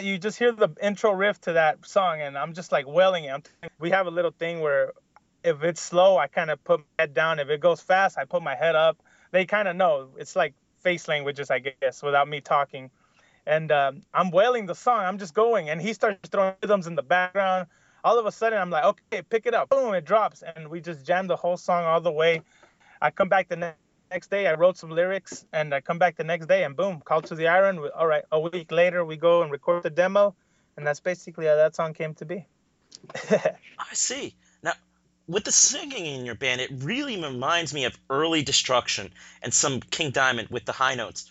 you 0.02 0.19
just 0.19 0.38
hear 0.38 0.52
the 0.52 0.69
intro 0.82 1.12
riff 1.12 1.40
to 1.43 1.52
that 1.55 1.87
song, 1.87 2.20
and 2.20 2.37
I'm 2.37 2.55
just 2.55 2.72
like 2.72 2.87
wailing 2.87 3.25
it. 3.25 3.49
we 3.78 3.90
have 3.90 4.06
a 4.06 4.10
little 4.10 4.32
thing 4.32 4.60
where 4.60 4.93
if 5.44 5.62
it's 5.62 5.81
slow, 5.81 6.19
I 6.19 6.26
kind 6.26 6.50
of 6.50 6.62
put 6.64 6.81
my 6.81 6.87
head 6.99 7.14
down. 7.14 7.38
If 7.38 7.49
it 7.49 7.60
goes 7.60 7.81
fast, 7.81 8.19
I 8.19 8.25
put 8.25 8.43
my 8.43 8.56
head 8.56 8.75
up. 8.75 8.99
They 9.31 9.44
kind 9.46 9.69
of 9.69 9.76
know. 9.76 10.08
It's 10.16 10.34
like 10.34 10.55
face 10.81 11.08
languages, 11.08 11.50
I 11.50 11.60
guess, 11.60 12.02
without 12.02 12.28
me 12.28 12.40
talking. 12.40 12.90
And 13.46 13.70
um, 13.72 14.02
I'm 14.12 14.31
wailing 14.31 14.66
the 14.66 14.75
song. 14.75 15.00
I'm 15.00 15.19
just 15.19 15.34
going, 15.34 15.70
and 15.70 15.81
he 15.81 15.93
starts 15.93 16.28
throwing 16.28 16.54
rhythms 16.62 16.87
in 16.87 16.96
the 16.96 17.02
background. 17.02 17.66
All 18.04 18.19
of 18.19 18.26
a 18.26 18.32
sudden, 18.32 18.58
I'm 18.58 18.70
like, 18.70 18.84
okay, 18.84 19.22
pick 19.22 19.46
it 19.46 19.54
up. 19.54 19.70
Boom, 19.70 19.94
it 19.94 20.04
drops, 20.04 20.43
and 20.43 20.69
we 20.69 20.81
just 20.81 21.04
jam 21.04 21.26
the 21.26 21.37
whole 21.37 21.56
song 21.56 21.84
all 21.84 22.00
the 22.00 22.12
way. 22.12 22.43
I 23.00 23.11
come 23.11 23.28
back 23.28 23.49
the 23.49 23.56
next 23.56 23.78
next 24.10 24.31
day 24.31 24.46
I 24.46 24.55
wrote 24.55 24.76
some 24.76 24.90
lyrics 24.90 25.44
and 25.52 25.75
I 25.75 25.81
come 25.81 25.99
back 25.99 26.16
the 26.16 26.25
next 26.25 26.46
day 26.46 26.64
and 26.64 26.76
boom, 26.76 27.00
call 27.05 27.22
to 27.22 27.34
the 27.34 27.49
iron. 27.49 27.78
All 27.96 28.06
right, 28.06 28.25
a 28.31 28.40
week 28.40 28.72
later 28.72 29.05
we 29.05 29.16
go 29.16 29.43
and 29.43 29.50
record 29.50 29.82
the 29.82 29.90
demo, 29.90 30.34
and 30.76 30.87
that's 30.87 31.00
basically 31.00 31.46
how 31.46 31.56
that 31.56 31.75
song 31.75 31.94
came 31.94 32.14
to 32.14 32.25
be. 32.25 32.46
I 33.31 33.94
see. 33.94 34.34
Now, 34.62 34.72
with 35.26 35.44
the 35.44 35.52
singing 35.52 36.06
in 36.06 36.26
your 36.26 36.34
band, 36.34 36.60
it 36.60 36.70
really 36.72 37.22
reminds 37.22 37.75
me 37.75 37.84
of 37.84 37.99
early 38.08 38.43
Destruction 38.43 39.10
and 39.43 39.52
some 39.52 39.81
King 39.81 40.11
Diamond 40.11 40.49
with 40.49 40.64
the 40.64 40.72
high 40.72 40.94
notes. 40.94 41.31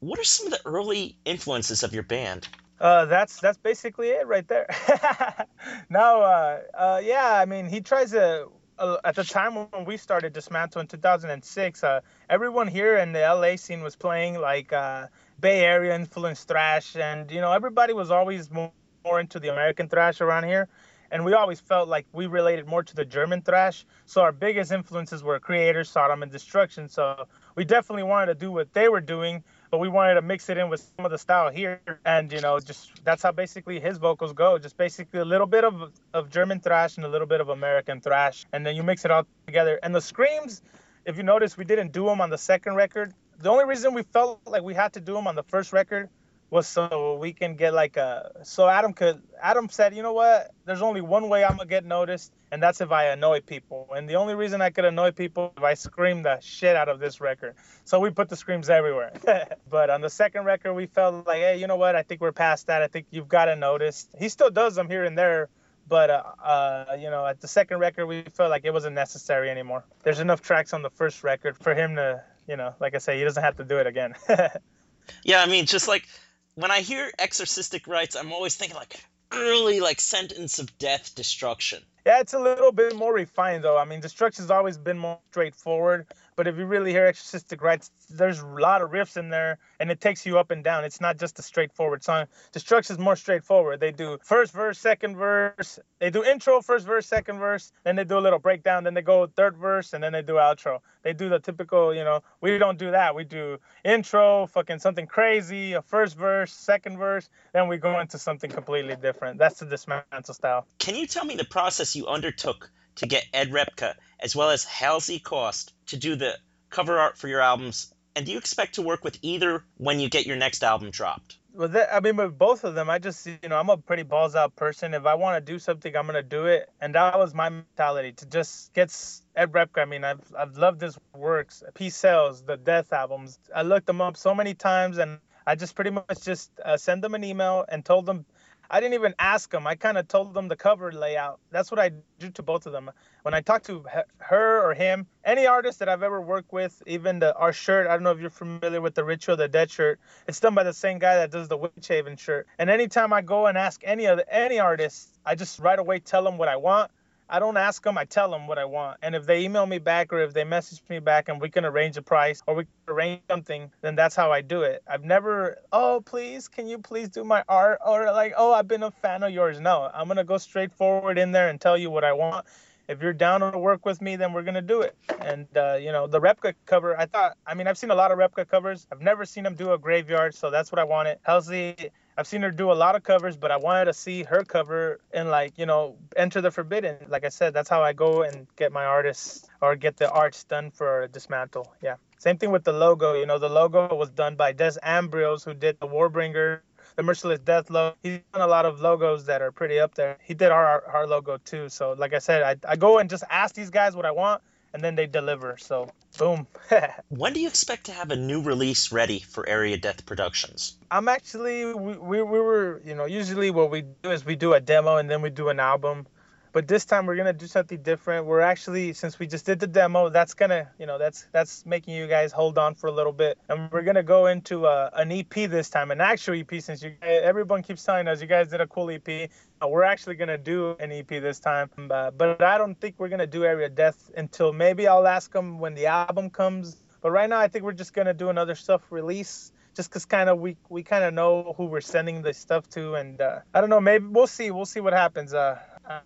What 0.00 0.18
are 0.18 0.24
some 0.24 0.46
of 0.46 0.52
the 0.52 0.66
early 0.66 1.16
influences 1.24 1.82
of 1.82 1.94
your 1.94 2.02
band? 2.02 2.48
Uh, 2.80 3.04
that's 3.06 3.40
that's 3.40 3.56
basically 3.56 4.08
it 4.08 4.26
right 4.26 4.46
there. 4.48 4.66
now, 5.88 6.20
uh, 6.20 6.60
uh, 6.74 7.00
yeah, 7.02 7.32
I 7.34 7.44
mean, 7.44 7.66
he 7.66 7.80
tries 7.80 8.10
to 8.10 8.48
uh, 8.78 8.96
at 9.04 9.14
the 9.14 9.24
time 9.24 9.54
when 9.54 9.84
we 9.84 9.96
started 9.96 10.32
Dismantle 10.32 10.80
in 10.80 10.86
2006, 10.86 11.84
uh, 11.84 12.00
everyone 12.28 12.66
here 12.66 12.96
in 12.96 13.12
the 13.12 13.20
LA 13.20 13.56
scene 13.56 13.82
was 13.82 13.96
playing 13.96 14.40
like 14.40 14.72
uh, 14.72 15.06
Bay 15.40 15.60
Area 15.60 15.94
influenced 15.94 16.48
thrash, 16.48 16.96
and 16.96 17.30
you 17.30 17.40
know 17.40 17.52
everybody 17.52 17.92
was 17.92 18.10
always 18.10 18.50
more, 18.50 18.72
more 19.04 19.20
into 19.20 19.38
the 19.38 19.52
American 19.52 19.88
thrash 19.88 20.20
around 20.20 20.44
here, 20.44 20.68
and 21.10 21.24
we 21.24 21.34
always 21.34 21.60
felt 21.60 21.88
like 21.88 22.06
we 22.12 22.26
related 22.26 22.66
more 22.66 22.82
to 22.82 22.94
the 22.94 23.04
German 23.04 23.42
thrash. 23.42 23.86
So 24.06 24.22
our 24.22 24.32
biggest 24.32 24.72
influences 24.72 25.22
were 25.22 25.38
Kreator, 25.38 25.86
Sodom, 25.86 26.22
and 26.22 26.32
Destruction. 26.32 26.88
So 26.88 27.26
we 27.54 27.64
definitely 27.64 28.04
wanted 28.04 28.26
to 28.26 28.34
do 28.34 28.50
what 28.50 28.72
they 28.72 28.88
were 28.88 29.00
doing, 29.00 29.44
but 29.74 29.80
we 29.80 29.88
wanted 29.88 30.14
to 30.14 30.22
mix 30.22 30.48
it 30.50 30.56
in 30.56 30.68
with 30.68 30.88
some 30.96 31.04
of 31.04 31.10
the 31.10 31.18
style 31.18 31.50
here. 31.50 31.80
And 32.04 32.32
you 32.32 32.40
know 32.40 32.60
just 32.60 33.04
that's 33.04 33.24
how 33.24 33.32
basically 33.32 33.80
his 33.80 33.98
vocals 33.98 34.32
go. 34.32 34.56
Just 34.56 34.76
basically 34.76 35.18
a 35.18 35.24
little 35.24 35.48
bit 35.48 35.64
of 35.64 35.90
of 36.12 36.30
german 36.30 36.60
thrash 36.60 36.96
and 36.96 37.04
a 37.04 37.08
little 37.08 37.26
bit 37.26 37.40
of 37.40 37.48
american 37.48 38.00
thrash. 38.00 38.46
And 38.52 38.64
then 38.64 38.76
you 38.76 38.84
mix 38.84 39.04
it 39.04 39.10
all 39.10 39.26
together. 39.46 39.80
And 39.82 39.92
the 39.92 40.00
screams 40.00 40.62
if 41.04 41.16
you 41.16 41.24
notice 41.24 41.56
we 41.56 41.64
didn't 41.64 41.90
do 41.90 42.04
them 42.04 42.20
on 42.20 42.30
the 42.30 42.38
second 42.38 42.76
record. 42.76 43.12
The 43.40 43.50
only 43.50 43.64
reason 43.64 43.94
we 43.94 44.04
felt 44.04 44.42
like 44.46 44.62
we 44.62 44.74
had 44.74 44.92
to 44.92 45.00
do 45.00 45.12
them 45.12 45.26
on 45.26 45.34
the 45.34 45.42
first 45.42 45.72
record 45.72 46.08
was 46.54 46.68
so 46.68 47.18
we 47.20 47.32
can 47.32 47.56
get 47.56 47.74
like 47.74 47.96
a 47.96 48.30
so 48.44 48.68
Adam 48.68 48.92
could 48.92 49.20
Adam 49.42 49.68
said, 49.68 49.92
you 49.94 50.04
know 50.04 50.12
what? 50.12 50.52
There's 50.64 50.82
only 50.82 51.00
one 51.00 51.28
way 51.28 51.44
I'm 51.44 51.56
gonna 51.56 51.68
get 51.68 51.84
noticed, 51.84 52.32
and 52.52 52.62
that's 52.62 52.80
if 52.80 52.92
I 52.92 53.06
annoy 53.06 53.40
people. 53.40 53.88
And 53.94 54.08
the 54.08 54.14
only 54.14 54.36
reason 54.36 54.62
I 54.62 54.70
could 54.70 54.84
annoy 54.84 55.10
people 55.10 55.52
if 55.56 55.64
I 55.64 55.74
scream 55.74 56.22
the 56.22 56.38
shit 56.38 56.76
out 56.76 56.88
of 56.88 57.00
this 57.00 57.20
record. 57.20 57.56
So 57.84 57.98
we 57.98 58.10
put 58.10 58.28
the 58.28 58.36
screams 58.36 58.70
everywhere. 58.70 59.12
but 59.68 59.90
on 59.90 60.00
the 60.00 60.08
second 60.08 60.44
record, 60.44 60.74
we 60.74 60.86
felt 60.86 61.26
like, 61.26 61.38
hey, 61.38 61.58
you 61.58 61.66
know 61.66 61.76
what? 61.76 61.96
I 61.96 62.02
think 62.04 62.20
we're 62.20 62.30
past 62.30 62.68
that. 62.68 62.82
I 62.82 62.86
think 62.86 63.06
you've 63.10 63.28
got 63.28 63.46
to 63.46 63.56
notice. 63.56 64.08
He 64.16 64.28
still 64.28 64.50
does 64.50 64.76
them 64.76 64.88
here 64.88 65.02
and 65.02 65.18
there. 65.18 65.48
But 65.88 66.08
uh, 66.10 66.22
uh, 66.40 66.96
you 67.00 67.10
know, 67.10 67.26
at 67.26 67.40
the 67.40 67.48
second 67.48 67.80
record, 67.80 68.06
we 68.06 68.22
felt 68.22 68.50
like 68.50 68.64
it 68.64 68.72
wasn't 68.72 68.94
necessary 68.94 69.50
anymore. 69.50 69.84
There's 70.04 70.20
enough 70.20 70.40
tracks 70.40 70.72
on 70.72 70.82
the 70.82 70.90
first 70.90 71.24
record 71.24 71.56
for 71.56 71.74
him 71.74 71.96
to, 71.96 72.22
you 72.46 72.56
know, 72.56 72.76
like 72.78 72.94
I 72.94 72.98
say, 72.98 73.18
he 73.18 73.24
doesn't 73.24 73.42
have 73.42 73.56
to 73.56 73.64
do 73.64 73.78
it 73.78 73.88
again. 73.88 74.14
yeah, 75.24 75.42
I 75.42 75.46
mean, 75.46 75.66
just 75.66 75.88
like 75.88 76.06
when 76.54 76.70
I 76.70 76.80
hear 76.80 77.10
exorcistic 77.18 77.86
rites, 77.86 78.16
I'm 78.16 78.32
always 78.32 78.54
thinking 78.54 78.76
like 78.76 78.96
early 79.32 79.80
like 79.80 80.00
sentence 80.00 80.58
of 80.58 80.78
death 80.78 81.14
destruction. 81.14 81.82
Yeah, 82.06 82.20
it's 82.20 82.34
a 82.34 82.38
little 82.38 82.70
bit 82.70 82.94
more 82.96 83.14
refined 83.14 83.64
though. 83.64 83.78
I 83.78 83.86
mean, 83.86 84.00
Destruction's 84.00 84.50
always 84.50 84.76
been 84.76 84.98
more 84.98 85.18
straightforward, 85.30 86.06
but 86.36 86.46
if 86.46 86.58
you 86.58 86.66
really 86.66 86.90
hear 86.90 87.06
Exorcistic 87.06 87.62
Rites, 87.62 87.90
there's 88.10 88.40
a 88.40 88.46
lot 88.46 88.82
of 88.82 88.90
riffs 88.90 89.16
in 89.16 89.30
there, 89.30 89.56
and 89.80 89.90
it 89.90 90.02
takes 90.02 90.26
you 90.26 90.38
up 90.38 90.50
and 90.50 90.62
down. 90.62 90.84
It's 90.84 91.00
not 91.00 91.18
just 91.18 91.38
a 91.38 91.42
straightforward 91.42 92.04
song. 92.04 92.26
Destruction's 92.52 92.98
more 92.98 93.16
straightforward. 93.16 93.80
They 93.80 93.90
do 93.90 94.18
first 94.22 94.52
verse, 94.52 94.78
second 94.78 95.16
verse. 95.16 95.78
They 95.98 96.10
do 96.10 96.22
intro, 96.22 96.60
first 96.60 96.86
verse, 96.86 97.06
second 97.06 97.38
verse. 97.38 97.72
Then 97.84 97.96
they 97.96 98.04
do 98.04 98.18
a 98.18 98.20
little 98.20 98.38
breakdown. 98.38 98.84
Then 98.84 98.92
they 98.92 99.02
go 99.02 99.26
third 99.26 99.56
verse, 99.56 99.94
and 99.94 100.04
then 100.04 100.12
they 100.12 100.22
do 100.22 100.34
outro. 100.34 100.80
They 101.02 101.14
do 101.14 101.30
the 101.30 101.38
typical, 101.38 101.94
you 101.94 102.04
know. 102.04 102.22
We 102.42 102.58
don't 102.58 102.78
do 102.78 102.90
that. 102.90 103.14
We 103.14 103.24
do 103.24 103.58
intro, 103.84 104.46
fucking 104.46 104.80
something 104.80 105.06
crazy, 105.06 105.72
a 105.72 105.82
first 105.82 106.16
verse, 106.16 106.52
second 106.52 106.98
verse. 106.98 107.30
Then 107.54 107.68
we 107.68 107.78
go 107.78 107.98
into 108.00 108.18
something 108.18 108.50
completely 108.50 108.96
different. 108.96 109.38
That's 109.38 109.60
the 109.60 109.66
dismantle 109.66 110.34
style. 110.34 110.66
Can 110.78 110.94
you 110.96 111.06
tell 111.06 111.24
me 111.24 111.36
the 111.36 111.44
process 111.44 111.93
you 111.94 112.06
undertook 112.06 112.70
to 112.96 113.06
get 113.06 113.26
Ed 113.32 113.50
Repka 113.50 113.94
as 114.20 114.34
well 114.34 114.50
as 114.50 114.64
Halsey 114.64 115.18
Cost 115.18 115.72
to 115.86 115.96
do 115.96 116.16
the 116.16 116.36
cover 116.70 116.98
art 116.98 117.18
for 117.18 117.28
your 117.28 117.40
albums? 117.40 117.92
And 118.16 118.26
do 118.26 118.32
you 118.32 118.38
expect 118.38 118.76
to 118.76 118.82
work 118.82 119.02
with 119.04 119.18
either 119.22 119.64
when 119.76 120.00
you 120.00 120.08
get 120.08 120.26
your 120.26 120.36
next 120.36 120.62
album 120.62 120.90
dropped? 120.90 121.38
Well, 121.52 121.68
that, 121.68 121.94
I 121.94 122.00
mean, 122.00 122.16
with 122.16 122.36
both 122.36 122.64
of 122.64 122.74
them, 122.74 122.90
I 122.90 122.98
just, 122.98 123.26
you 123.26 123.48
know, 123.48 123.56
I'm 123.56 123.70
a 123.70 123.76
pretty 123.76 124.02
balls 124.02 124.34
out 124.34 124.56
person. 124.56 124.92
If 124.92 125.06
I 125.06 125.14
want 125.14 125.44
to 125.44 125.52
do 125.52 125.60
something, 125.60 125.94
I'm 125.96 126.06
gonna 126.06 126.22
do 126.22 126.46
it, 126.46 126.68
and 126.80 126.96
that 126.96 127.16
was 127.16 127.32
my 127.32 127.48
mentality 127.48 128.10
to 128.12 128.26
just 128.26 128.72
get 128.72 128.90
Ed 129.36 129.52
Repka. 129.52 129.82
I 129.82 129.84
mean, 129.84 130.02
I've 130.02 130.34
I've 130.36 130.56
loved 130.56 130.80
his 130.80 130.98
works, 131.14 131.62
Peace 131.74 131.94
Sells, 131.94 132.42
the 132.42 132.56
Death 132.56 132.92
albums. 132.92 133.38
I 133.54 133.62
looked 133.62 133.86
them 133.86 134.00
up 134.00 134.16
so 134.16 134.34
many 134.34 134.54
times, 134.54 134.98
and 134.98 135.20
I 135.46 135.54
just 135.54 135.76
pretty 135.76 135.90
much 135.90 136.22
just 136.22 136.50
uh, 136.64 136.76
sent 136.76 137.02
them 137.02 137.14
an 137.14 137.22
email 137.22 137.64
and 137.68 137.84
told 137.84 138.06
them 138.06 138.26
I 138.70 138.80
didn't 138.80 138.94
even 138.94 139.14
ask 139.18 139.50
them. 139.50 139.66
I 139.66 139.74
kind 139.74 139.98
of 139.98 140.08
told 140.08 140.34
them 140.34 140.48
the 140.48 140.56
cover 140.56 140.92
layout. 140.92 141.38
That's 141.50 141.70
what 141.70 141.78
I 141.78 141.90
do 142.18 142.30
to 142.30 142.42
both 142.42 142.66
of 142.66 142.72
them. 142.72 142.90
When 143.22 143.34
I 143.34 143.40
talk 143.40 143.62
to 143.64 143.84
her 144.18 144.62
or 144.68 144.74
him, 144.74 145.06
any 145.24 145.46
artist 145.46 145.78
that 145.78 145.88
I've 145.88 146.02
ever 146.02 146.20
worked 146.20 146.52
with, 146.52 146.82
even 146.86 147.18
the 147.18 147.34
our 147.36 147.52
shirt. 147.52 147.86
I 147.86 147.94
don't 147.94 148.02
know 148.02 148.12
if 148.12 148.20
you're 148.20 148.30
familiar 148.30 148.80
with 148.80 148.94
the 148.94 149.04
Ritual 149.04 149.36
the 149.36 149.48
Dead 149.48 149.70
shirt. 149.70 150.00
It's 150.26 150.40
done 150.40 150.54
by 150.54 150.64
the 150.64 150.72
same 150.72 150.98
guy 150.98 151.16
that 151.16 151.30
does 151.30 151.48
the 151.48 151.58
Witchaven 151.58 152.18
shirt. 152.18 152.46
And 152.58 152.70
anytime 152.70 153.12
I 153.12 153.20
go 153.22 153.46
and 153.46 153.58
ask 153.58 153.80
any 153.84 154.06
of 154.06 154.18
the, 154.18 154.34
any 154.34 154.58
artist, 154.58 155.08
I 155.24 155.34
just 155.34 155.58
right 155.58 155.78
away 155.78 155.98
tell 155.98 156.24
them 156.24 156.38
what 156.38 156.48
I 156.48 156.56
want 156.56 156.90
I 157.28 157.38
don't 157.38 157.56
ask 157.56 157.82
them, 157.82 157.96
I 157.96 158.04
tell 158.04 158.30
them 158.30 158.46
what 158.46 158.58
I 158.58 158.64
want. 158.66 158.98
And 159.02 159.14
if 159.14 159.26
they 159.26 159.42
email 159.42 159.66
me 159.66 159.78
back 159.78 160.12
or 160.12 160.20
if 160.20 160.34
they 160.34 160.44
message 160.44 160.82
me 160.88 160.98
back 160.98 161.28
and 161.28 161.40
we 161.40 161.48
can 161.48 161.64
arrange 161.64 161.96
a 161.96 162.02
price 162.02 162.42
or 162.46 162.54
we 162.54 162.64
can 162.64 162.94
arrange 162.94 163.22
something, 163.30 163.70
then 163.80 163.96
that's 163.96 164.14
how 164.14 164.30
I 164.30 164.42
do 164.42 164.62
it. 164.62 164.82
I've 164.86 165.04
never, 165.04 165.58
oh, 165.72 166.02
please, 166.04 166.48
can 166.48 166.66
you 166.66 166.78
please 166.78 167.08
do 167.08 167.24
my 167.24 167.42
art? 167.48 167.78
Or 167.84 168.04
like, 168.06 168.34
oh, 168.36 168.52
I've 168.52 168.68
been 168.68 168.82
a 168.82 168.90
fan 168.90 169.22
of 169.22 169.32
yours. 169.32 169.58
No, 169.58 169.90
I'm 169.92 170.06
going 170.06 170.18
to 170.18 170.24
go 170.24 170.38
straight 170.38 170.72
forward 170.72 171.18
in 171.18 171.32
there 171.32 171.48
and 171.48 171.60
tell 171.60 171.78
you 171.78 171.90
what 171.90 172.04
I 172.04 172.12
want. 172.12 172.46
If 172.86 173.00
you're 173.00 173.14
down 173.14 173.40
to 173.40 173.58
work 173.58 173.86
with 173.86 174.02
me, 174.02 174.16
then 174.16 174.34
we're 174.34 174.42
going 174.42 174.54
to 174.54 174.62
do 174.62 174.82
it. 174.82 174.94
And, 175.20 175.46
uh, 175.56 175.78
you 175.80 175.90
know, 175.90 176.06
the 176.06 176.20
Repka 176.20 176.52
cover, 176.66 176.98
I 176.98 177.06
thought, 177.06 177.38
I 177.46 177.54
mean, 177.54 177.66
I've 177.66 177.78
seen 177.78 177.90
a 177.90 177.94
lot 177.94 178.12
of 178.12 178.18
Repka 178.18 178.46
covers. 178.46 178.86
I've 178.92 179.00
never 179.00 179.24
seen 179.24 179.44
them 179.44 179.54
do 179.54 179.72
a 179.72 179.78
graveyard, 179.78 180.34
so 180.34 180.50
that's 180.50 180.70
what 180.70 180.78
I 180.78 180.84
wanted. 180.84 181.18
Halsey 181.22 181.90
I've 182.16 182.26
seen 182.26 182.42
her 182.42 182.50
do 182.50 182.70
a 182.70 182.74
lot 182.74 182.94
of 182.94 183.02
covers, 183.02 183.36
but 183.36 183.50
I 183.50 183.56
wanted 183.56 183.86
to 183.86 183.92
see 183.92 184.22
her 184.22 184.44
cover 184.44 185.00
and 185.12 185.30
like 185.30 185.58
you 185.58 185.66
know 185.66 185.96
enter 186.16 186.40
the 186.40 186.50
forbidden. 186.50 186.96
Like 187.08 187.24
I 187.24 187.28
said, 187.28 187.54
that's 187.54 187.68
how 187.68 187.82
I 187.82 187.92
go 187.92 188.22
and 188.22 188.46
get 188.56 188.72
my 188.72 188.84
artists 188.84 189.48
or 189.60 189.74
get 189.76 189.96
the 189.96 190.10
arts 190.10 190.44
done 190.44 190.70
for 190.70 191.08
Dismantle. 191.08 191.72
Yeah. 191.82 191.96
Same 192.18 192.38
thing 192.38 192.52
with 192.52 192.64
the 192.64 192.72
logo. 192.72 193.14
You 193.14 193.26
know, 193.26 193.38
the 193.38 193.48
logo 193.48 193.94
was 193.94 194.10
done 194.10 194.36
by 194.36 194.52
Des 194.52 194.74
Ambrose, 194.82 195.44
who 195.44 195.54
did 195.54 195.78
the 195.80 195.86
Warbringer, 195.86 196.60
the 196.96 197.02
Merciless 197.02 197.40
Death 197.40 197.68
logo. 197.68 197.96
He's 198.02 198.20
done 198.32 198.42
a 198.42 198.46
lot 198.46 198.64
of 198.64 198.80
logos 198.80 199.26
that 199.26 199.42
are 199.42 199.50
pretty 199.52 199.80
up 199.80 199.94
there. 199.94 200.18
He 200.22 200.34
did 200.34 200.50
our 200.50 200.84
our 200.86 201.06
logo 201.06 201.38
too. 201.38 201.68
So 201.68 201.92
like 201.92 202.14
I 202.14 202.20
said, 202.20 202.42
I 202.42 202.72
I 202.72 202.76
go 202.76 202.98
and 202.98 203.10
just 203.10 203.24
ask 203.28 203.54
these 203.54 203.70
guys 203.70 203.96
what 203.96 204.06
I 204.06 204.12
want 204.12 204.40
and 204.74 204.82
then 204.82 204.96
they 204.96 205.06
deliver. 205.06 205.56
So 205.56 205.88
boom. 206.18 206.46
when 207.08 207.32
do 207.32 207.40
you 207.40 207.48
expect 207.48 207.86
to 207.86 207.92
have 207.92 208.10
a 208.10 208.16
new 208.16 208.42
release 208.42 208.92
ready 208.92 209.20
for 209.20 209.48
Area 209.48 209.78
Death 209.78 210.04
Productions? 210.04 210.76
I'm 210.90 211.08
actually 211.08 211.64
we, 211.74 211.96
we, 211.96 212.22
we 212.22 212.40
were 212.40 212.82
you 212.84 212.94
know 212.94 213.06
usually 213.06 213.50
what 213.50 213.70
we 213.70 213.82
do 214.02 214.10
is 214.10 214.24
we 214.24 214.36
do 214.36 214.52
a 214.52 214.60
demo 214.60 214.96
and 214.96 215.08
then 215.08 215.22
we 215.22 215.30
do 215.30 215.48
an 215.48 215.60
album. 215.60 216.06
But 216.54 216.68
this 216.68 216.84
time 216.84 217.06
we're 217.06 217.16
gonna 217.16 217.32
do 217.32 217.48
something 217.48 217.82
different. 217.82 218.26
We're 218.26 218.38
actually 218.38 218.92
since 218.92 219.18
we 219.18 219.26
just 219.26 219.44
did 219.44 219.58
the 219.58 219.66
demo, 219.66 220.08
that's 220.08 220.34
gonna 220.34 220.70
you 220.78 220.86
know 220.86 220.98
that's 220.98 221.26
that's 221.32 221.66
making 221.66 221.94
you 221.94 222.06
guys 222.06 222.30
hold 222.30 222.58
on 222.58 222.76
for 222.76 222.86
a 222.86 222.92
little 222.92 223.12
bit, 223.12 223.38
and 223.48 223.68
we're 223.72 223.82
gonna 223.82 224.04
go 224.04 224.26
into 224.26 224.64
a, 224.66 224.88
an 224.94 225.10
EP 225.10 225.34
this 225.50 225.68
time, 225.68 225.90
an 225.90 226.00
actual 226.00 226.34
EP. 226.34 226.62
Since 226.62 226.84
you 226.84 226.94
everyone 227.02 227.64
keeps 227.64 227.82
telling 227.82 228.06
us 228.06 228.20
you 228.20 228.28
guys 228.28 228.50
did 228.50 228.60
a 228.60 228.68
cool 228.68 228.88
EP, 228.88 229.28
uh, 229.60 229.66
we're 229.66 229.82
actually 229.82 230.14
gonna 230.14 230.38
do 230.38 230.76
an 230.78 230.92
EP 230.92 231.08
this 231.08 231.40
time. 231.40 231.70
Uh, 231.90 232.12
but 232.12 232.40
I 232.40 232.56
don't 232.56 232.80
think 232.80 232.94
we're 232.98 233.08
gonna 233.08 233.26
do 233.26 233.44
Area 233.44 233.68
Death 233.68 234.12
until 234.16 234.52
maybe 234.52 234.86
I'll 234.86 235.08
ask 235.08 235.32
them 235.32 235.58
when 235.58 235.74
the 235.74 235.86
album 235.86 236.30
comes. 236.30 236.76
But 237.00 237.10
right 237.10 237.28
now 237.28 237.40
I 237.40 237.48
think 237.48 237.64
we're 237.64 237.72
just 237.72 237.94
gonna 237.94 238.14
do 238.14 238.28
another 238.28 238.54
stuff 238.54 238.92
release 238.92 239.50
just 239.74 239.90
because 239.90 240.04
kind 240.04 240.30
of 240.30 240.38
we 240.38 240.56
we 240.68 240.84
kind 240.84 241.02
of 241.02 241.14
know 241.14 241.52
who 241.56 241.64
we're 241.64 241.80
sending 241.80 242.22
the 242.22 242.32
stuff 242.32 242.68
to, 242.70 242.94
and 242.94 243.20
uh, 243.20 243.40
I 243.52 243.60
don't 243.60 243.70
know. 243.70 243.80
Maybe 243.80 244.06
we'll 244.06 244.28
see. 244.28 244.52
We'll 244.52 244.66
see 244.66 244.78
what 244.78 244.92
happens. 244.92 245.34
Uh, 245.34 245.58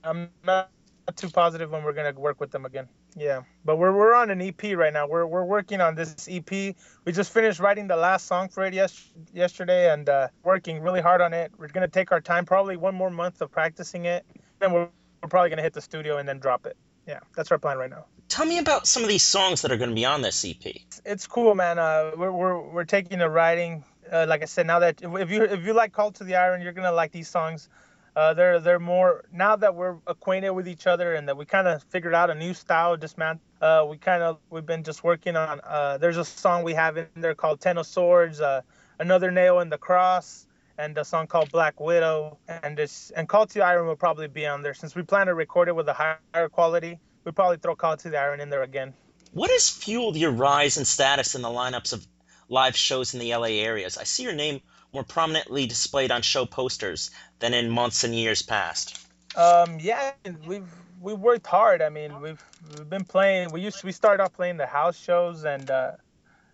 I'm 0.05 0.31
not 0.45 0.71
too 1.17 1.31
positive 1.31 1.71
when 1.71 1.85
we're 1.85 1.93
gonna 1.93 2.13
work 2.13 2.41
with 2.41 2.51
them 2.51 2.65
again. 2.65 2.89
Yeah, 3.17 3.43
but 3.65 3.77
we're 3.77 3.93
we're 3.93 4.15
on 4.15 4.31
an 4.31 4.41
EP 4.41 4.77
right 4.77 4.93
now. 4.93 5.07
We're 5.07 5.27
we're 5.27 5.45
working 5.45 5.81
on 5.81 5.95
this 5.95 6.29
EP. 6.31 6.51
We 6.51 7.13
just 7.13 7.33
finished 7.33 7.61
writing 7.61 7.87
the 7.87 7.97
last 7.97 8.27
song 8.27 8.49
for 8.49 8.65
it 8.65 8.75
yes, 8.75 9.09
yesterday, 9.33 9.93
and 9.93 10.09
uh, 10.09 10.29
working 10.43 10.81
really 10.81 11.01
hard 11.01 11.21
on 11.21 11.33
it. 11.33 11.53
We're 11.57 11.69
gonna 11.69 11.89
take 11.89 12.13
our 12.13 12.21
time, 12.21 12.45
probably 12.45 12.77
one 12.77 12.95
more 12.95 13.11
month 13.11 13.41
of 13.41 13.51
practicing 13.51 14.05
it. 14.05 14.27
Then 14.59 14.73
we're, 14.73 14.89
we're 15.23 15.29
probably 15.29 15.51
gonna 15.51 15.63
hit 15.63 15.73
the 15.73 15.81
studio 15.81 16.19
and 16.19 16.29
then 16.29 16.39
drop 16.39 16.67
it. 16.67 16.77
Yeah, 17.07 17.21
that's 17.35 17.51
our 17.51 17.59
plan 17.59 17.79
right 17.79 17.91
now. 17.91 18.05
Tell 18.29 18.45
me 18.45 18.59
about 18.59 18.87
some 18.87 19.03
of 19.03 19.09
these 19.09 19.25
songs 19.25 19.63
that 19.63 19.73
are 19.73 19.79
going 19.79 19.89
to 19.89 19.95
be 19.95 20.05
on 20.05 20.21
this 20.21 20.45
EP. 20.45 20.75
It's 21.07 21.27
cool, 21.27 21.55
man. 21.55 21.79
Uh, 21.79 22.11
we're, 22.15 22.31
we're, 22.31 22.61
we're 22.61 22.85
taking 22.85 23.19
the 23.19 23.31
writing. 23.31 23.83
Uh, 24.13 24.27
like 24.29 24.43
I 24.43 24.45
said, 24.45 24.67
now 24.67 24.81
that 24.81 25.01
if 25.03 25.31
you 25.31 25.43
if 25.43 25.65
you 25.65 25.73
like 25.73 25.93
Call 25.93 26.13
to 26.13 26.25
the 26.25 26.37
Iron, 26.37 26.61
you're 26.61 26.73
gonna 26.73 26.93
like 26.93 27.13
these 27.13 27.29
songs. 27.29 27.71
Uh, 28.19 28.35
they're 28.35 28.59
they're 28.59 28.81
more 28.81 29.25
now 29.33 29.55
that 29.55 29.77
we're 29.77 29.97
acquainted 30.09 30.51
with 30.51 30.67
each 30.67 30.89
other 30.89 31.15
and 31.15 31.29
that 31.29 31.37
we 31.37 31.45
kind 31.45 31.69
of 31.69 31.81
figured 31.85 32.17
out 32.17 32.31
a 32.31 32.35
new 32.35 32.53
style 32.53 32.95
of 32.95 32.99
dismantle. 32.99 33.41
Uh, 33.63 33.87
we 33.89 33.97
kind 33.97 34.25
of 34.25 34.39
we've 34.51 34.67
been 34.67 34.83
just 34.83 35.05
working 35.05 35.37
on. 35.37 35.61
Uh, 35.63 35.99
there's 35.99 36.17
a 36.17 36.25
song 36.25 36.65
we 36.65 36.75
have 36.75 36.97
in 36.97 37.07
there 37.15 37.37
called 37.37 37.61
Ten 37.61 37.79
of 37.79 37.87
Swords, 37.87 38.41
uh, 38.41 38.63
another 38.99 39.31
nail 39.31 39.61
in 39.61 39.69
the 39.69 39.79
cross, 39.79 40.49
and 40.79 40.99
a 40.99 41.05
song 41.05 41.29
called 41.29 41.53
Black 41.53 41.79
Widow. 41.79 42.39
And 42.49 42.77
this 42.77 43.13
and 43.15 43.29
Call 43.29 43.47
to 43.47 43.61
Iron 43.61 43.87
will 43.87 43.95
probably 43.95 44.27
be 44.27 44.49
on 44.49 44.63
there 44.63 44.75
since 44.75 44.97
we 44.97 45.03
plan 45.03 45.29
to 45.29 45.35
record 45.35 45.69
it 45.69 45.77
with 45.77 45.89
a 45.89 45.95
higher 45.95 46.49
quality. 46.49 46.99
We'll 47.23 47.35
probably 47.35 47.59
throw 47.59 47.77
Call 47.77 47.97
to 47.99 48.11
the 48.11 48.19
Iron 48.19 48.41
in 48.41 48.51
there 48.51 48.65
again. 48.65 48.95
What 49.31 49.53
has 49.53 49.71
fueled 49.71 50.17
your 50.17 50.33
rise 50.33 50.77
in 50.77 50.87
status 50.87 51.37
in 51.37 51.43
the 51.43 51.51
lineups 51.51 51.93
of 51.93 52.05
live 52.49 52.77
shows 52.77 53.15
in 53.15 53.21
the 53.21 53.33
LA 53.37 53.63
areas? 53.63 53.97
I 53.97 54.03
see 54.03 54.25
your 54.25 54.35
name 54.35 54.61
more 54.93 55.05
prominently 55.05 55.67
displayed 55.67 56.11
on 56.11 56.23
show 56.23 56.47
posters 56.47 57.11
than 57.39 57.55
in 57.55 57.71
months 57.71 58.05
and 58.05 58.15
years 58.15 58.43
past? 58.43 59.07
Um, 59.37 59.79
yeah, 59.81 60.13
we've 60.47 60.71
we 61.01 61.15
worked 61.15 61.47
hard. 61.47 61.83
I 61.83 61.89
mean, 61.91 62.21
we've 62.21 62.43
we've 62.77 62.89
been 62.89 63.05
playing. 63.05 63.51
We 63.53 63.61
used 63.61 63.85
we 63.85 63.93
started 63.93 64.23
off 64.23 64.33
playing 64.33 64.57
the 64.57 64.67
house 64.67 64.99
shows, 64.99 65.45
and 65.45 65.71
uh, 65.71 65.93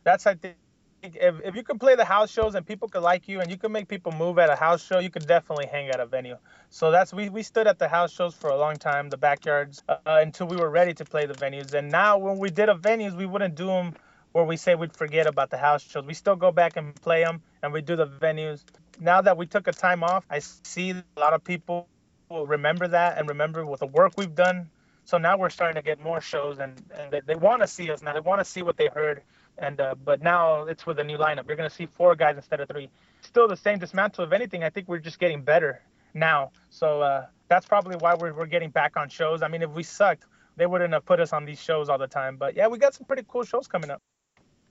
that's 0.02 0.26
I 0.26 0.34
think 0.34 0.56
if 1.02 1.34
if 1.44 1.54
you 1.54 1.62
can 1.62 1.78
play 1.78 1.94
the 1.94 2.04
house 2.04 2.30
shows 2.30 2.54
and 2.54 2.66
people 2.66 2.88
could 2.88 3.02
like 3.02 3.28
you, 3.28 3.40
and 3.40 3.50
you 3.50 3.56
can 3.56 3.72
make 3.72 3.88
people 3.88 4.12
move 4.12 4.38
at 4.38 4.50
a 4.50 4.56
house 4.56 4.84
show, 4.84 4.98
you 4.98 5.10
could 5.10 5.26
definitely 5.26 5.66
hang 5.66 5.88
at 5.88 6.00
a 6.00 6.06
venue. 6.06 6.36
So 6.70 6.90
that's 6.90 7.12
we 7.12 7.28
we 7.28 7.42
stood 7.42 7.66
at 7.66 7.78
the 7.78 7.88
house 7.88 8.12
shows 8.12 8.34
for 8.34 8.50
a 8.50 8.56
long 8.56 8.76
time, 8.76 9.08
the 9.10 9.16
backyards, 9.16 9.82
uh, 9.88 9.96
until 10.06 10.46
we 10.46 10.56
were 10.56 10.70
ready 10.70 10.94
to 10.94 11.04
play 11.04 11.26
the 11.26 11.34
venues. 11.34 11.74
And 11.74 11.90
now 11.90 12.18
when 12.18 12.38
we 12.38 12.50
did 12.50 12.68
a 12.68 12.74
venues, 12.74 13.16
we 13.16 13.26
wouldn't 13.26 13.54
do 13.54 13.66
them 13.66 13.94
where 14.32 14.44
we 14.44 14.56
say 14.56 14.74
we'd 14.74 14.96
forget 14.96 15.26
about 15.26 15.50
the 15.50 15.56
house 15.56 15.82
shows. 15.82 16.04
We 16.04 16.14
still 16.14 16.36
go 16.36 16.50
back 16.50 16.76
and 16.76 16.94
play 16.96 17.22
them, 17.22 17.40
and 17.64 17.72
we 17.72 17.80
do 17.80 17.96
the 17.96 18.06
venues. 18.06 18.62
Now 19.00 19.22
that 19.22 19.36
we 19.38 19.46
took 19.46 19.66
a 19.66 19.72
time 19.72 20.04
off, 20.04 20.24
I 20.30 20.38
see 20.38 20.90
a 20.90 21.02
lot 21.18 21.32
of 21.32 21.42
people 21.42 21.88
will 22.28 22.46
remember 22.46 22.86
that 22.88 23.16
and 23.16 23.26
remember 23.26 23.64
with 23.64 23.80
the 23.80 23.86
work 23.86 24.12
we've 24.18 24.34
done. 24.34 24.68
So 25.06 25.16
now 25.16 25.38
we're 25.38 25.48
starting 25.48 25.74
to 25.76 25.82
get 25.82 25.98
more 25.98 26.20
shows, 26.20 26.58
and, 26.58 26.80
and 26.94 27.10
they, 27.10 27.20
they 27.26 27.34
want 27.34 27.62
to 27.62 27.66
see 27.66 27.90
us 27.90 28.02
now. 28.02 28.12
They 28.12 28.20
want 28.20 28.40
to 28.40 28.44
see 28.44 28.62
what 28.62 28.76
they 28.76 28.88
heard, 28.88 29.22
and 29.58 29.80
uh, 29.80 29.94
but 30.04 30.22
now 30.22 30.64
it's 30.64 30.86
with 30.86 30.98
a 30.98 31.04
new 31.04 31.16
lineup. 31.16 31.46
You're 31.46 31.56
gonna 31.56 31.70
see 31.70 31.86
four 31.86 32.14
guys 32.14 32.36
instead 32.36 32.60
of 32.60 32.68
three. 32.68 32.90
Still 33.22 33.48
the 33.48 33.56
same 33.56 33.78
dismantle. 33.78 34.24
If 34.24 34.32
anything, 34.32 34.62
I 34.62 34.70
think 34.70 34.86
we're 34.88 34.98
just 34.98 35.18
getting 35.18 35.42
better 35.42 35.80
now. 36.12 36.52
So 36.70 37.00
uh, 37.00 37.26
that's 37.48 37.66
probably 37.66 37.96
why 37.96 38.14
we're, 38.14 38.34
we're 38.34 38.46
getting 38.46 38.70
back 38.70 38.96
on 38.96 39.08
shows. 39.08 39.42
I 39.42 39.48
mean, 39.48 39.62
if 39.62 39.70
we 39.70 39.82
sucked, 39.82 40.24
they 40.56 40.66
wouldn't 40.66 40.92
have 40.92 41.04
put 41.04 41.18
us 41.18 41.32
on 41.32 41.46
these 41.46 41.62
shows 41.62 41.88
all 41.88 41.98
the 41.98 42.06
time. 42.06 42.36
But 42.36 42.56
yeah, 42.56 42.68
we 42.68 42.78
got 42.78 42.94
some 42.94 43.06
pretty 43.06 43.24
cool 43.26 43.44
shows 43.44 43.66
coming 43.66 43.90
up. 43.90 44.02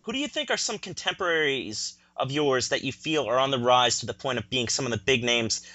Who 0.04 0.12
do 0.12 0.20
you 0.20 0.28
think 0.28 0.52
are 0.52 0.58
some 0.58 0.78
contemporaries 0.78 1.98
of 2.16 2.32
yours 2.32 2.70
that 2.70 2.84
you 2.84 2.92
feel 2.92 3.28
are 3.28 3.40
on 3.40 3.52
the 3.52 3.60
rise 3.60 4.00
to 4.00 4.06
the 4.06 4.14
point 4.14 4.38
of 4.38 4.50
being 4.50 4.68
some 4.68 4.86
of 4.86 4.92
the 4.92 4.98
big 4.98 5.24
names 5.24 5.68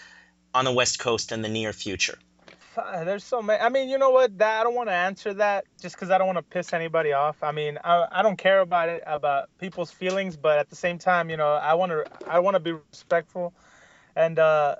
on 0.54 0.64
the 0.64 0.72
West 0.72 0.98
Coast 0.98 1.32
in 1.32 1.42
the 1.42 1.48
near 1.48 1.72
future? 1.72 2.18
There's 3.04 3.24
so 3.24 3.42
many. 3.42 3.60
I 3.60 3.68
mean, 3.70 3.88
you 3.88 3.98
know 3.98 4.10
what? 4.10 4.38
That 4.38 4.60
I 4.60 4.62
don't 4.62 4.74
want 4.74 4.88
to 4.88 4.94
answer 4.94 5.34
that 5.34 5.64
just 5.80 5.96
because 5.96 6.10
I 6.10 6.18
don't 6.18 6.26
want 6.26 6.38
to 6.38 6.42
piss 6.42 6.72
anybody 6.72 7.12
off. 7.12 7.42
I 7.42 7.50
mean, 7.50 7.78
I, 7.82 8.06
I 8.10 8.22
don't 8.22 8.38
care 8.38 8.60
about 8.60 8.88
it 8.88 9.02
about 9.06 9.48
people's 9.58 9.90
feelings, 9.90 10.36
but 10.36 10.58
at 10.58 10.70
the 10.70 10.76
same 10.76 10.98
time, 10.98 11.28
you 11.28 11.36
know, 11.36 11.54
I 11.54 11.74
want 11.74 11.90
to 11.90 12.04
I 12.28 12.38
want 12.38 12.54
to 12.54 12.60
be 12.60 12.72
respectful, 12.72 13.52
and 14.14 14.38
uh, 14.38 14.76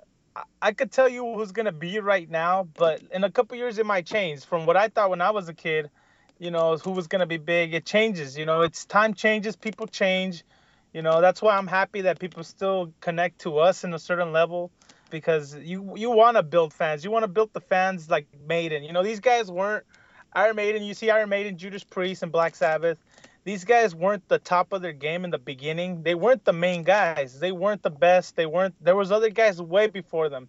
I 0.62 0.72
could 0.72 0.92
tell 0.92 1.08
you 1.08 1.34
who's 1.34 1.52
gonna 1.52 1.72
be 1.72 1.98
right 1.98 2.28
now, 2.30 2.68
but 2.76 3.02
in 3.12 3.24
a 3.24 3.30
couple 3.30 3.56
years 3.56 3.78
it 3.78 3.86
might 3.86 4.06
change. 4.06 4.44
From 4.44 4.66
what 4.66 4.76
I 4.76 4.88
thought 4.88 5.10
when 5.10 5.20
I 5.20 5.30
was 5.30 5.48
a 5.48 5.54
kid, 5.54 5.90
you 6.38 6.50
know, 6.50 6.76
who 6.76 6.92
was 6.92 7.06
gonna 7.06 7.26
be 7.26 7.38
big, 7.38 7.74
it 7.74 7.84
changes. 7.84 8.38
You 8.38 8.46
know, 8.46 8.62
it's 8.62 8.84
time 8.84 9.14
changes, 9.14 9.56
people 9.56 9.86
change. 9.86 10.44
You 10.92 11.02
know, 11.02 11.20
that's 11.20 11.42
why 11.42 11.56
I'm 11.56 11.66
happy 11.66 12.02
that 12.02 12.18
people 12.18 12.44
still 12.44 12.92
connect 13.00 13.40
to 13.40 13.58
us 13.58 13.84
in 13.84 13.92
a 13.92 13.98
certain 13.98 14.32
level 14.32 14.70
because 15.10 15.54
you 15.54 15.94
you 15.96 16.10
want 16.10 16.36
to 16.36 16.42
build 16.42 16.72
fans. 16.72 17.04
You 17.04 17.10
want 17.10 17.24
to 17.24 17.28
build 17.28 17.52
the 17.52 17.60
fans 17.60 18.08
like 18.08 18.26
Maiden. 18.46 18.84
You 18.84 18.92
know, 18.92 19.02
these 19.02 19.20
guys 19.20 19.50
weren't 19.50 19.84
Iron 20.32 20.56
Maiden. 20.56 20.82
You 20.82 20.94
see 20.94 21.10
Iron 21.10 21.28
Maiden, 21.28 21.56
Judas 21.58 21.84
Priest, 21.84 22.22
and 22.22 22.32
Black 22.32 22.56
Sabbath. 22.56 22.98
These 23.44 23.64
guys 23.64 23.94
weren't 23.94 24.28
the 24.28 24.38
top 24.38 24.72
of 24.72 24.82
their 24.82 24.92
game 24.92 25.24
in 25.24 25.30
the 25.30 25.38
beginning. 25.38 26.02
They 26.02 26.14
weren't 26.14 26.44
the 26.44 26.52
main 26.52 26.82
guys. 26.82 27.38
They 27.38 27.52
weren't 27.52 27.82
the 27.82 27.90
best. 27.90 28.36
They 28.36 28.46
weren't. 28.46 28.74
There 28.82 28.96
was 28.96 29.10
other 29.10 29.30
guys 29.30 29.60
way 29.60 29.86
before 29.86 30.28
them. 30.28 30.48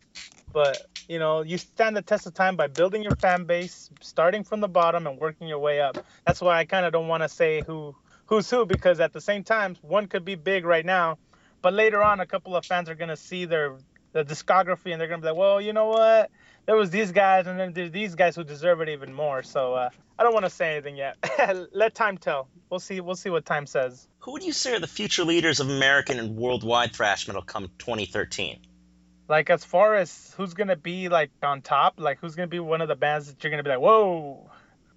But 0.52 0.86
you 1.08 1.20
know, 1.20 1.42
you 1.42 1.58
stand 1.58 1.96
the 1.96 2.02
test 2.02 2.28
of 2.28 2.34
time 2.34 2.56
by 2.56 2.68
building 2.68 3.04
your 3.04 3.16
fan 3.16 3.46
base, 3.46 3.90
starting 4.02 4.44
from 4.44 4.60
the 4.62 4.68
bottom 4.68 5.08
and 5.08 5.20
working 5.20 5.48
your 5.48 5.60
way 5.60 5.82
up. 5.82 5.98
That's 6.26 6.42
why 6.42 6.58
I 6.58 6.66
kind 6.66 6.86
of 6.86 6.94
don't 6.94 7.08
want 7.08 7.24
to 7.24 7.30
say 7.30 7.62
who 7.66 7.96
who's 8.30 8.50
who 8.50 8.66
because 8.66 9.00
at 9.00 9.12
the 9.12 9.20
same 9.20 9.44
time, 9.44 9.76
one 9.82 10.08
could 10.08 10.24
be 10.24 10.36
big 10.36 10.64
right 10.64 10.86
now, 10.86 11.18
but 11.62 11.74
later 11.74 12.02
on, 12.02 12.20
a 12.20 12.26
couple 12.28 12.56
of 12.56 12.64
fans 12.64 12.88
are 12.88 12.96
gonna 12.96 13.18
see 13.18 13.46
their 13.46 13.76
the 14.12 14.24
discography 14.24 14.92
and 14.92 15.02
they're 15.02 15.08
gonna 15.08 15.22
be 15.22 15.28
like, 15.28 15.36
well, 15.36 15.60
you 15.60 15.74
know 15.74 15.88
what? 15.88 16.32
There 16.66 16.76
was 16.76 16.92
these 16.92 17.12
guys 17.12 17.48
and 17.48 17.60
then 17.60 17.74
there's 17.74 17.92
these 17.92 18.16
guys 18.16 18.36
who 18.36 18.44
deserve 18.44 18.82
it 18.82 18.90
even 18.90 19.14
more. 19.14 19.42
So 19.44 19.74
uh, 19.74 19.90
I 20.18 20.24
don't 20.24 20.34
want 20.34 20.46
to 20.46 20.50
say 20.52 20.74
anything 20.74 20.96
yet. 20.96 21.18
Let 21.74 21.96
time 21.96 22.18
tell. 22.18 22.48
We'll 22.70 22.80
see. 22.80 23.02
We'll 23.02 23.16
see 23.16 23.32
what 23.32 23.46
time 23.46 23.66
says. 23.66 24.08
Who 24.20 24.34
would 24.34 24.44
you 24.44 24.54
say 24.54 24.76
are 24.76 24.80
the 24.80 24.88
future 24.88 25.24
leaders 25.24 25.60
of 25.60 25.70
American 25.70 26.20
and 26.20 26.38
worldwide 26.38 26.96
thrash 26.96 27.28
metal 27.28 27.42
come 27.42 27.70
2013? 27.80 28.60
Like 29.28 29.50
as 29.50 29.64
far 29.64 29.96
as 29.96 30.34
who's 30.38 30.54
gonna 30.54 30.76
be 30.76 31.10
like 31.10 31.32
on 31.42 31.62
top, 31.62 32.00
like 32.00 32.20
who's 32.20 32.36
gonna 32.36 32.48
be 32.48 32.60
one 32.60 32.82
of 32.82 32.88
the 32.88 32.96
bands 32.96 33.28
that 33.28 33.44
you're 33.44 33.52
gonna 33.52 33.64
be 33.64 33.70
like, 33.70 33.80
whoa, 33.80 34.50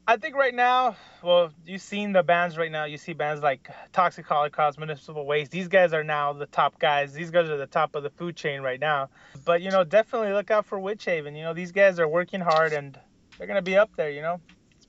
I 0.07 0.17
think 0.17 0.35
right 0.35 0.55
now, 0.55 0.97
well, 1.23 1.53
you've 1.65 1.81
seen 1.81 2.13
the 2.13 2.25
bands 2.25 2.59
right 2.59 2.73
now. 2.73 2.85
You 2.85 2.99
see 2.99 3.13
bands 3.13 3.41
like 3.41 3.69
Toxic 3.93 4.27
Holocaust, 4.27 4.77
Municipal 4.79 5.25
Waste. 5.25 5.53
These 5.53 5.69
guys 5.69 5.93
are 5.93 6.03
now 6.03 6.33
the 6.33 6.47
top 6.47 6.81
guys. 6.81 7.13
These 7.13 7.31
guys 7.31 7.49
are 7.49 7.57
the 7.57 7.69
top 7.69 7.95
of 7.95 8.03
the 8.03 8.11
food 8.11 8.35
chain 8.35 8.63
right 8.63 8.81
now. 8.81 9.11
But 9.45 9.63
you 9.63 9.71
know, 9.71 9.85
definitely 9.85 10.33
look 10.33 10.51
out 10.51 10.67
for 10.67 10.79
Witchaven. 10.81 11.37
You 11.37 11.45
know, 11.45 11.55
these 11.55 11.71
guys 11.71 12.01
are 12.01 12.09
working 12.09 12.41
hard 12.41 12.73
and 12.73 12.99
they're 13.39 13.47
gonna 13.47 13.63
be 13.63 13.77
up 13.77 13.91
there. 13.97 14.11
You 14.11 14.23
know, 14.23 14.41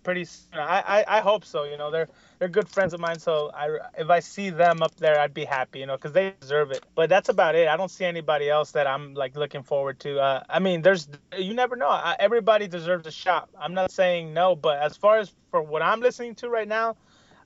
pretty. 0.04 0.28
I 0.54 1.06
I, 1.08 1.18
I 1.18 1.22
hope 1.22 1.46
so. 1.46 1.64
You 1.64 1.78
know, 1.78 1.92
they're 1.92 2.08
they're 2.40 2.50
good 2.50 2.70
friends 2.70 2.94
of 2.94 3.00
mine. 3.00 3.20
So 3.20 3.52
I, 3.54 3.78
if 3.98 4.10
I 4.10 4.20
see 4.20 4.50
them 4.50 4.84
up 4.84 4.96
there, 4.98 5.20
I'd 5.20 5.34
be 5.34 5.46
happy, 5.46 5.80
you 5.80 5.86
know, 5.86 5.96
because 5.96 6.14
they 6.14 6.34
deserve 6.40 6.72
it. 6.72 6.86
But 6.96 7.10
that's 7.10 7.30
about 7.30 7.56
it. 7.56 7.68
I 7.68 7.78
don't 7.78 7.92
see 7.92 8.06
anybody 8.06 8.50
else 8.50 8.72
that 8.72 8.88
I'm 8.88 9.14
like 9.14 9.36
looking 9.36 9.64
forward 9.64 10.00
to. 10.02 10.20
Uh, 10.20 10.44
I 10.50 10.60
mean, 10.60 10.82
there's 10.82 11.08
you 11.38 11.54
never 11.54 11.76
know. 11.76 11.90
I, 11.90 12.16
everybody 12.20 12.68
deserves 12.68 13.08
a 13.08 13.12
shot. 13.12 13.50
I'm 13.60 13.74
not 13.74 13.92
saying 13.92 14.34
no, 14.34 14.56
but 14.56 14.80
as 14.80 14.98
far 14.98 15.20
as 15.20 15.32
for 15.52 15.62
what 15.62 15.82
I'm 15.82 16.02
listening 16.02 16.36
to 16.36 16.50
right 16.50 16.68
now, 16.68 16.98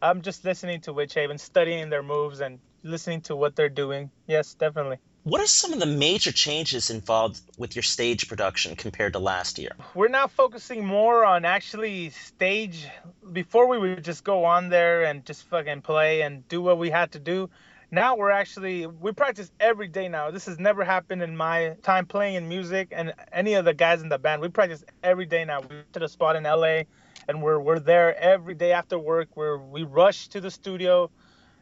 I'm 0.01 0.21
just 0.21 0.43
listening 0.45 0.81
to 0.81 0.93
Witchaven, 0.93 1.39
studying 1.39 1.89
their 1.89 2.03
moves 2.03 2.39
and 2.41 2.59
listening 2.83 3.21
to 3.21 3.35
what 3.35 3.55
they're 3.55 3.69
doing. 3.69 4.09
Yes, 4.27 4.53
definitely. 4.55 4.97
What 5.27 5.41
are 5.41 5.47
some 5.47 5.73
of 5.73 5.79
the 5.79 5.85
major 5.85 6.31
changes 6.31 6.89
involved 6.89 7.41
with 7.57 7.75
your 7.75 7.83
stage 7.83 8.29
production 8.29 8.77
compared 8.77 9.11
to 9.11 9.19
last 9.19 9.59
year? 9.59 9.71
We're 9.93 10.07
now 10.07 10.27
focusing 10.27 10.85
more 10.85 11.25
on 11.25 11.43
actually 11.43 12.11
stage. 12.11 12.87
Before 13.33 13.67
we 13.67 13.77
would 13.77 14.05
just 14.05 14.23
go 14.23 14.45
on 14.45 14.69
there 14.69 15.03
and 15.03 15.25
just 15.25 15.43
fucking 15.49 15.81
play 15.81 16.21
and 16.21 16.47
do 16.47 16.61
what 16.61 16.77
we 16.77 16.89
had 16.89 17.11
to 17.11 17.19
do. 17.19 17.49
Now 17.91 18.15
we're 18.15 18.31
actually 18.31 18.87
we 18.87 19.11
practice 19.11 19.51
every 19.59 19.89
day 19.89 20.07
now. 20.07 20.31
This 20.31 20.45
has 20.45 20.59
never 20.59 20.85
happened 20.85 21.21
in 21.21 21.35
my 21.35 21.75
time 21.83 22.05
playing 22.05 22.35
in 22.35 22.47
music 22.47 22.87
and 22.91 23.13
any 23.33 23.55
of 23.55 23.65
the 23.65 23.73
guys 23.73 24.01
in 24.01 24.07
the 24.07 24.17
band. 24.17 24.41
We 24.41 24.47
practice 24.47 24.85
every 25.03 25.25
day 25.25 25.43
now. 25.43 25.59
We 25.59 25.81
to 25.91 25.99
the 25.99 26.07
spot 26.07 26.37
in 26.37 26.43
LA 26.43 26.83
and 27.27 27.41
we're 27.41 27.59
we're 27.59 27.79
there 27.79 28.17
every 28.17 28.55
day 28.55 28.71
after 28.71 28.97
work. 28.97 29.35
Where 29.35 29.57
we 29.57 29.83
rush 29.83 30.29
to 30.29 30.39
the 30.39 30.51
studio 30.51 31.11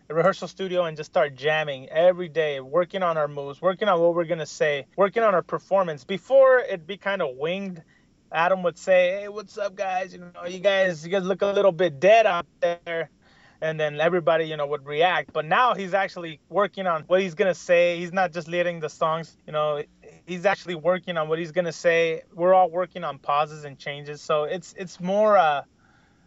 a 0.09 0.13
rehearsal 0.13 0.47
studio 0.47 0.85
and 0.85 0.95
just 0.95 1.09
start 1.09 1.35
jamming 1.35 1.89
every 1.89 2.29
day, 2.29 2.59
working 2.59 3.01
on 3.01 3.17
our 3.17 3.27
moves, 3.27 3.61
working 3.61 3.87
on 3.87 3.99
what 3.99 4.13
we're 4.13 4.25
gonna 4.25 4.45
say, 4.45 4.85
working 4.95 5.23
on 5.23 5.33
our 5.33 5.41
performance. 5.41 6.03
Before 6.03 6.59
it'd 6.59 6.87
be 6.87 6.97
kind 6.97 7.21
of 7.21 7.35
winged. 7.37 7.81
Adam 8.31 8.63
would 8.63 8.77
say, 8.77 9.21
"Hey, 9.21 9.27
what's 9.29 9.57
up, 9.57 9.75
guys? 9.75 10.11
You 10.11 10.19
know, 10.19 10.45
you 10.47 10.59
guys, 10.59 11.05
you 11.05 11.11
guys 11.11 11.23
look 11.23 11.41
a 11.41 11.47
little 11.47 11.71
bit 11.71 11.99
dead 11.99 12.25
out 12.25 12.45
there." 12.59 13.09
And 13.61 13.79
then 13.79 14.01
everybody, 14.01 14.45
you 14.45 14.57
know, 14.57 14.67
would 14.67 14.85
react. 14.85 15.31
But 15.31 15.45
now 15.45 15.73
he's 15.73 15.93
actually 15.93 16.39
working 16.49 16.85
on 16.85 17.03
what 17.03 17.21
he's 17.21 17.35
gonna 17.35 17.53
say. 17.53 17.97
He's 17.97 18.11
not 18.11 18.33
just 18.33 18.47
leading 18.47 18.79
the 18.79 18.89
songs. 18.89 19.37
You 19.47 19.53
know, 19.53 19.83
he's 20.25 20.45
actually 20.45 20.75
working 20.75 21.17
on 21.17 21.29
what 21.29 21.39
he's 21.39 21.51
gonna 21.51 21.71
say. 21.71 22.23
We're 22.33 22.53
all 22.53 22.69
working 22.69 23.03
on 23.03 23.19
pauses 23.19 23.63
and 23.63 23.77
changes. 23.77 24.21
So 24.21 24.43
it's 24.43 24.73
it's 24.77 24.99
more 24.99 25.37
uh, 25.37 25.63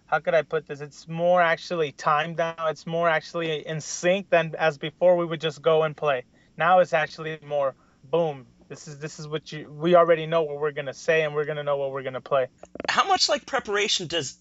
how 0.08 0.18
could 0.20 0.34
I 0.34 0.42
put 0.42 0.66
this? 0.66 0.80
It's 0.80 1.06
more 1.06 1.40
actually 1.40 1.92
timed 1.92 2.38
now. 2.38 2.54
It's 2.68 2.86
more 2.86 3.08
actually 3.08 3.66
in 3.66 3.80
sync 3.80 4.30
than 4.30 4.54
as 4.58 4.78
before 4.78 5.16
we 5.16 5.24
would 5.24 5.40
just 5.40 5.62
go 5.62 5.82
and 5.82 5.96
play. 5.96 6.24
Now 6.56 6.80
it's 6.80 6.94
actually 6.94 7.38
more 7.46 7.74
boom. 8.02 8.46
This 8.68 8.88
is 8.88 8.98
this 8.98 9.18
is 9.18 9.28
what 9.28 9.52
you 9.52 9.70
we 9.70 9.94
already 9.94 10.26
know 10.26 10.42
what 10.42 10.60
we're 10.60 10.72
gonna 10.72 10.94
say 10.94 11.22
and 11.22 11.34
we're 11.34 11.44
gonna 11.44 11.62
know 11.62 11.76
what 11.76 11.92
we're 11.92 12.02
gonna 12.02 12.22
play. 12.22 12.48
How 12.88 13.06
much 13.06 13.28
like 13.28 13.46
preparation 13.46 14.06
does 14.06 14.36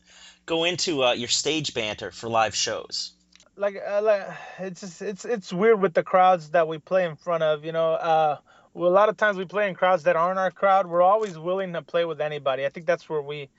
go 0.45 0.63
into 0.63 1.03
uh, 1.03 1.13
your 1.13 1.27
stage 1.27 1.73
banter 1.73 2.11
for 2.11 2.29
live 2.29 2.55
shows? 2.55 3.11
Like, 3.57 3.75
uh, 3.85 4.01
like 4.01 4.27
it's 4.59 4.81
just, 4.81 5.01
it's 5.01 5.25
it's 5.25 5.51
weird 5.51 5.81
with 5.81 5.93
the 5.93 6.03
crowds 6.03 6.51
that 6.51 6.67
we 6.67 6.77
play 6.77 7.05
in 7.05 7.17
front 7.17 7.43
of. 7.43 7.65
You 7.65 7.73
know, 7.73 7.91
uh, 7.93 8.37
well, 8.73 8.89
a 8.89 8.93
lot 8.93 9.09
of 9.09 9.17
times 9.17 9.37
we 9.37 9.45
play 9.45 9.67
in 9.67 9.75
crowds 9.75 10.03
that 10.03 10.15
aren't 10.15 10.39
our 10.39 10.51
crowd. 10.51 10.87
We're 10.87 11.01
always 11.01 11.37
willing 11.37 11.73
to 11.73 11.81
play 11.81 12.05
with 12.05 12.21
anybody. 12.21 12.65
I 12.65 12.69
think 12.69 12.85
that's 12.85 13.09
where 13.09 13.21
we 13.21 13.49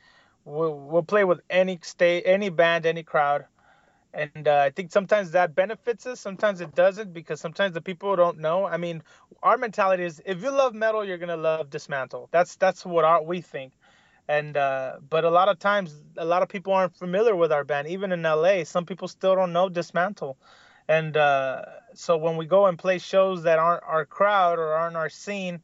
We'll, 0.48 0.74
we'll 0.78 1.02
play 1.04 1.24
with 1.24 1.40
any 1.50 1.78
state, 1.82 2.24
any 2.26 2.48
band, 2.50 2.87
any 2.87 3.02
crowd, 3.02 3.46
and 4.14 4.48
uh, 4.48 4.62
I 4.66 4.70
think 4.70 4.92
sometimes 4.92 5.32
that 5.32 5.54
benefits 5.54 6.06
us. 6.06 6.20
Sometimes 6.20 6.61
it 6.61 6.74
doesn't 6.74 7.12
because 7.12 7.40
sometimes 7.40 7.74
the 7.74 7.82
people 7.82 8.16
don't 8.16 8.38
know. 8.38 8.66
I 8.66 8.76
mean, 8.78 9.02
our 9.42 9.58
mentality 9.58 10.04
is 10.04 10.22
if 10.26 10.42
you 10.42 10.50
love 10.50 10.74
metal, 10.74 11.04
you're 11.04 11.18
gonna 11.18 11.37
love 11.37 11.70
Dismantle. 11.70 12.28
That's 12.32 12.56
that's 12.56 12.87
what 12.87 13.04
our, 13.04 13.22
we 13.22 13.42
think. 13.42 13.74
And 14.28 14.56
uh, 14.56 14.96
but 15.08 15.24
a 15.24 15.30
lot 15.30 15.48
of 15.48 15.58
times, 15.58 15.94
a 16.16 16.24
lot 16.24 16.42
of 16.42 16.48
people 16.48 16.72
aren't 16.72 16.96
familiar 16.96 17.37
with 17.37 17.52
our 17.52 17.64
band. 17.64 17.88
Even 17.88 18.12
in 18.12 18.22
LA, 18.22 18.64
some 18.64 18.87
people 18.87 19.08
still 19.08 19.37
don't 19.37 19.52
know 19.52 19.68
Dismantle. 19.68 20.38
And 20.88 21.16
uh, 21.16 21.62
so 21.94 22.16
when 22.16 22.37
we 22.38 22.46
go 22.46 22.66
and 22.66 22.78
play 22.78 22.98
shows 22.98 23.44
that 23.44 23.58
aren't 23.58 23.84
our 23.84 24.06
crowd 24.06 24.58
or 24.58 24.74
aren't 24.74 24.96
our 24.96 25.11
scene, 25.11 25.62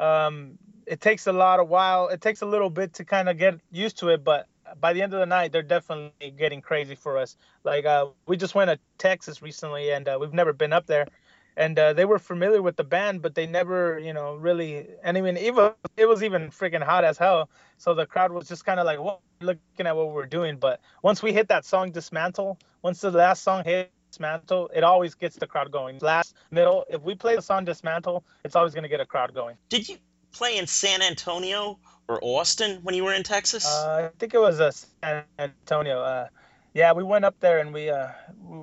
um, 0.00 0.58
it 0.86 1.00
takes 1.00 1.26
a 1.26 1.32
lot 1.32 1.60
of 1.60 1.68
while. 1.68 2.08
It 2.08 2.20
takes 2.20 2.42
a 2.42 2.46
little 2.46 2.70
bit 2.70 2.94
to 2.94 3.04
kind 3.04 3.28
of 3.28 3.38
get 3.38 3.60
used 3.70 3.98
to 3.98 4.08
it, 4.08 4.24
but 4.24 4.46
by 4.80 4.92
the 4.92 5.02
end 5.02 5.12
of 5.14 5.20
the 5.20 5.26
night, 5.26 5.52
they're 5.52 5.62
definitely 5.62 6.30
getting 6.30 6.60
crazy 6.60 6.94
for 6.94 7.18
us. 7.18 7.36
Like 7.64 7.84
uh, 7.84 8.06
we 8.26 8.36
just 8.36 8.54
went 8.54 8.70
to 8.70 8.78
Texas 8.98 9.42
recently, 9.42 9.90
and 9.90 10.08
uh, 10.08 10.18
we've 10.20 10.32
never 10.32 10.52
been 10.52 10.72
up 10.72 10.86
there, 10.86 11.06
and 11.56 11.78
uh, 11.78 11.92
they 11.92 12.04
were 12.04 12.18
familiar 12.18 12.62
with 12.62 12.76
the 12.76 12.84
band, 12.84 13.22
but 13.22 13.34
they 13.34 13.46
never, 13.46 13.98
you 13.98 14.12
know, 14.12 14.34
really. 14.34 14.86
And 15.02 15.16
even 15.16 15.36
even 15.38 15.72
it 15.96 16.06
was 16.06 16.22
even 16.22 16.50
freaking 16.50 16.82
hot 16.82 17.04
as 17.04 17.18
hell, 17.18 17.50
so 17.78 17.94
the 17.94 18.06
crowd 18.06 18.32
was 18.32 18.48
just 18.48 18.64
kind 18.64 18.80
of 18.80 18.86
like, 18.86 19.00
"What?" 19.00 19.20
Looking 19.40 19.86
at 19.86 19.96
what 19.96 20.14
we 20.14 20.22
are 20.22 20.26
doing. 20.26 20.56
But 20.56 20.80
once 21.02 21.22
we 21.22 21.32
hit 21.32 21.48
that 21.48 21.64
song, 21.64 21.90
"Dismantle," 21.90 22.58
once 22.82 23.00
the 23.00 23.10
last 23.10 23.42
song 23.42 23.64
hit. 23.64 23.90
Dismantle, 24.10 24.70
it 24.72 24.84
always 24.84 25.16
gets 25.16 25.34
the 25.34 25.46
crowd 25.48 25.72
going. 25.72 25.98
Last, 25.98 26.36
middle, 26.52 26.84
if 26.88 27.02
we 27.02 27.16
play 27.16 27.34
the 27.34 27.42
song 27.42 27.64
Dismantle, 27.64 28.24
it's 28.44 28.54
always 28.54 28.72
going 28.72 28.84
to 28.84 28.88
get 28.88 29.00
a 29.00 29.04
crowd 29.04 29.34
going. 29.34 29.56
Did 29.68 29.88
you 29.88 29.96
play 30.34 30.58
in 30.58 30.66
San 30.66 31.02
Antonio 31.02 31.78
or 32.08 32.18
Austin 32.22 32.80
when 32.82 32.94
you 32.94 33.04
were 33.04 33.14
in 33.14 33.22
Texas? 33.22 33.66
Uh, 33.66 34.10
I 34.12 34.18
think 34.18 34.34
it 34.34 34.40
was 34.40 34.60
uh, 34.60 34.70
San 34.70 35.24
Antonio. 35.38 36.00
Uh, 36.00 36.28
yeah, 36.74 36.92
we 36.92 37.04
went 37.04 37.24
up 37.24 37.38
there 37.40 37.60
and 37.60 37.72
we 37.72 37.88
uh, 37.88 38.08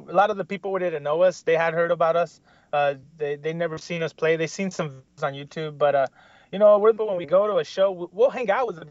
a 0.10 0.14
lot 0.14 0.30
of 0.30 0.38
the 0.38 0.46
people 0.46 0.72
who 0.72 0.80
didn't 0.80 1.04
know 1.04 1.22
us, 1.24 1.42
they 1.44 1.56
had 1.56 1.74
heard 1.74 1.92
about 1.92 2.16
us. 2.16 2.42
Uh, 2.74 2.96
they 3.18 3.36
they 3.36 3.54
never 3.54 3.78
seen 3.78 4.04
us 4.04 4.14
play. 4.14 4.36
They 4.36 4.48
seen 4.48 4.72
some 4.72 4.90
videos 4.90 5.24
on 5.24 5.34
YouTube, 5.34 5.78
but 5.78 5.96
uh, 5.96 6.08
you 6.52 6.60
know, 6.60 6.78
we're 6.78 6.92
when 6.92 7.18
we 7.18 7.26
go 7.26 7.48
to 7.48 7.58
a 7.58 7.64
show, 7.64 8.10
we'll 8.12 8.30
hang 8.30 8.50
out 8.52 8.68
with 8.68 8.84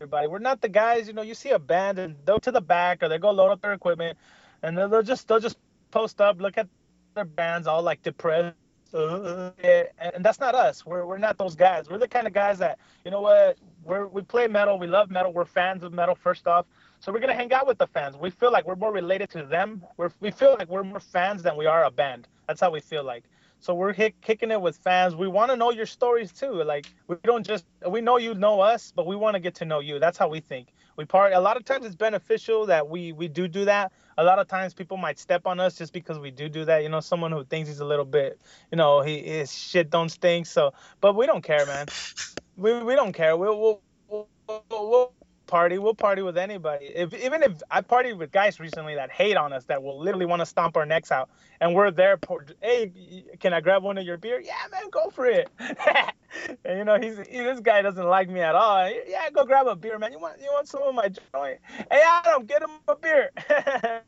everybody. 0.00 0.28
We're 0.28 0.38
not 0.38 0.60
the 0.60 0.68
guys, 0.68 1.08
you 1.08 1.12
know, 1.12 1.22
you 1.22 1.34
see 1.34 1.50
a 1.50 1.58
band 1.58 1.98
and 1.98 2.16
they'll 2.24 2.36
go 2.36 2.40
to 2.40 2.52
the 2.52 2.60
back 2.60 3.02
or 3.02 3.08
they 3.08 3.18
go 3.18 3.30
load 3.30 3.50
up 3.50 3.60
their 3.60 3.72
equipment, 3.72 4.16
and 4.62 4.78
they'll 4.78 5.02
just 5.02 5.28
they'll 5.28 5.40
just 5.40 5.58
post 5.90 6.20
up, 6.20 6.40
look 6.40 6.56
at 6.56 6.68
their 7.14 7.24
bands 7.24 7.66
all 7.66 7.82
like 7.82 8.02
depressed 8.02 8.56
Uh, 8.94 9.50
and 9.62 10.24
that's 10.24 10.40
not 10.40 10.54
us. 10.54 10.84
We're 10.84 11.06
we're 11.06 11.18
not 11.18 11.38
those 11.38 11.54
guys. 11.54 11.88
We're 11.88 11.98
the 11.98 12.08
kind 12.08 12.26
of 12.26 12.32
guys 12.32 12.58
that 12.58 12.78
you 13.04 13.10
know 13.10 13.22
what 13.22 13.58
we're 13.84 14.06
we 14.06 14.22
play 14.22 14.46
metal. 14.48 14.78
We 14.78 14.86
love 14.86 15.10
metal. 15.10 15.32
We're 15.32 15.44
fans 15.46 15.82
of 15.82 15.92
metal 15.92 16.14
first 16.14 16.46
off. 16.46 16.66
So 17.00 17.12
we're 17.12 17.20
gonna 17.20 17.34
hang 17.34 17.52
out 17.52 17.66
with 17.66 17.78
the 17.78 17.86
fans. 17.86 18.16
We 18.16 18.30
feel 18.30 18.52
like 18.52 18.66
we're 18.66 18.76
more 18.76 18.92
related 18.92 19.30
to 19.30 19.44
them. 19.44 19.82
We're 19.96 20.10
we 20.20 20.30
feel 20.30 20.56
like 20.58 20.68
we're 20.68 20.84
more 20.84 21.00
fans 21.00 21.42
than 21.42 21.56
we 21.56 21.66
are 21.66 21.84
a 21.84 21.90
band. 21.90 22.28
That's 22.46 22.60
how 22.60 22.70
we 22.70 22.80
feel 22.80 23.04
like. 23.04 23.24
So 23.60 23.74
we're 23.74 23.92
hit, 23.92 24.20
kicking 24.20 24.50
it 24.50 24.60
with 24.60 24.76
fans. 24.76 25.14
We 25.14 25.28
want 25.28 25.50
to 25.52 25.56
know 25.56 25.70
your 25.70 25.86
stories 25.86 26.32
too. 26.32 26.62
Like 26.64 26.86
we 27.06 27.16
don't 27.24 27.46
just 27.46 27.64
we 27.88 28.00
know 28.00 28.18
you 28.18 28.34
know 28.34 28.60
us, 28.60 28.92
but 28.94 29.06
we 29.06 29.16
want 29.16 29.34
to 29.34 29.40
get 29.40 29.54
to 29.56 29.64
know 29.64 29.80
you. 29.80 29.98
That's 30.00 30.18
how 30.18 30.28
we 30.28 30.40
think. 30.40 30.68
We 30.96 31.04
part 31.04 31.32
a 31.32 31.40
lot 31.40 31.56
of 31.56 31.64
times 31.64 31.86
it's 31.86 31.94
beneficial 31.94 32.66
that 32.66 32.88
we 32.88 33.12
we 33.12 33.28
do 33.28 33.48
do 33.48 33.64
that. 33.64 33.92
A 34.18 34.24
lot 34.24 34.38
of 34.38 34.48
times 34.48 34.74
people 34.74 34.96
might 34.96 35.18
step 35.18 35.46
on 35.46 35.60
us 35.60 35.76
just 35.76 35.92
because 35.92 36.18
we 36.18 36.30
do 36.30 36.48
do 36.48 36.64
that. 36.64 36.82
You 36.82 36.88
know, 36.88 37.00
someone 37.00 37.32
who 37.32 37.44
thinks 37.44 37.68
he's 37.68 37.80
a 37.80 37.84
little 37.84 38.04
bit, 38.04 38.40
you 38.70 38.76
know, 38.76 39.00
he 39.02 39.20
his 39.20 39.52
shit 39.52 39.90
don't 39.90 40.08
stink. 40.08 40.46
So, 40.46 40.72
but 41.00 41.14
we 41.14 41.26
don't 41.26 41.42
care, 41.42 41.66
man. 41.66 41.86
we 42.56 42.82
we 42.82 42.94
don't 42.94 43.12
care. 43.12 43.36
We'll 43.36 43.58
we'll, 43.60 43.80
we'll, 44.08 44.64
we'll 44.70 45.12
party. 45.46 45.78
We'll 45.78 45.94
party 45.94 46.22
with 46.22 46.36
anybody. 46.36 46.86
If 46.86 47.14
even 47.14 47.42
if 47.42 47.62
I 47.70 47.80
partied 47.82 48.16
with 48.16 48.32
guys 48.32 48.60
recently 48.60 48.94
that 48.94 49.10
hate 49.10 49.36
on 49.36 49.52
us, 49.52 49.64
that 49.64 49.82
will 49.82 49.98
literally 49.98 50.26
want 50.26 50.40
to 50.40 50.46
stomp 50.46 50.76
our 50.76 50.86
necks 50.86 51.10
out, 51.10 51.30
and 51.60 51.74
we're 51.74 51.90
there. 51.90 52.18
Hey, 52.60 53.24
can 53.40 53.52
I 53.52 53.60
grab 53.60 53.82
one 53.82 53.98
of 53.98 54.04
your 54.04 54.16
beer? 54.16 54.40
Yeah, 54.40 54.54
man, 54.70 54.90
go 54.90 55.10
for 55.10 55.26
it. 55.26 55.50
and 55.58 56.78
you 56.78 56.84
know, 56.84 56.98
he's 57.00 57.18
he, 57.28 57.38
this 57.38 57.60
guy 57.60 57.82
doesn't 57.82 58.06
like 58.06 58.28
me 58.28 58.40
at 58.40 58.54
all. 58.54 58.90
Yeah, 59.06 59.30
go 59.30 59.44
grab 59.44 59.66
a 59.66 59.76
beer, 59.76 59.98
man. 59.98 60.12
You 60.12 60.18
want 60.18 60.40
you 60.40 60.50
want 60.52 60.68
some 60.68 60.82
of 60.82 60.94
my 60.94 61.08
joint? 61.08 61.58
Hey, 61.90 62.02
Adam, 62.04 62.46
get 62.46 62.62
him 62.62 62.70
a 62.88 62.96
beer. 62.96 63.30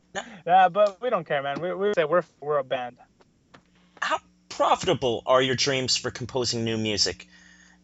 yeah, 0.45 0.69
but 0.69 1.01
we 1.01 1.09
don't 1.09 1.27
care, 1.27 1.43
man. 1.43 1.59
We 1.61 1.73
we 1.73 1.93
say 1.93 2.05
we're 2.05 2.23
we're 2.39 2.57
a 2.57 2.63
band. 2.63 2.97
How 4.01 4.19
profitable 4.49 5.23
are 5.25 5.41
your 5.41 5.55
dreams 5.55 5.95
for 5.97 6.11
composing 6.11 6.63
new 6.63 6.77
music? 6.77 7.27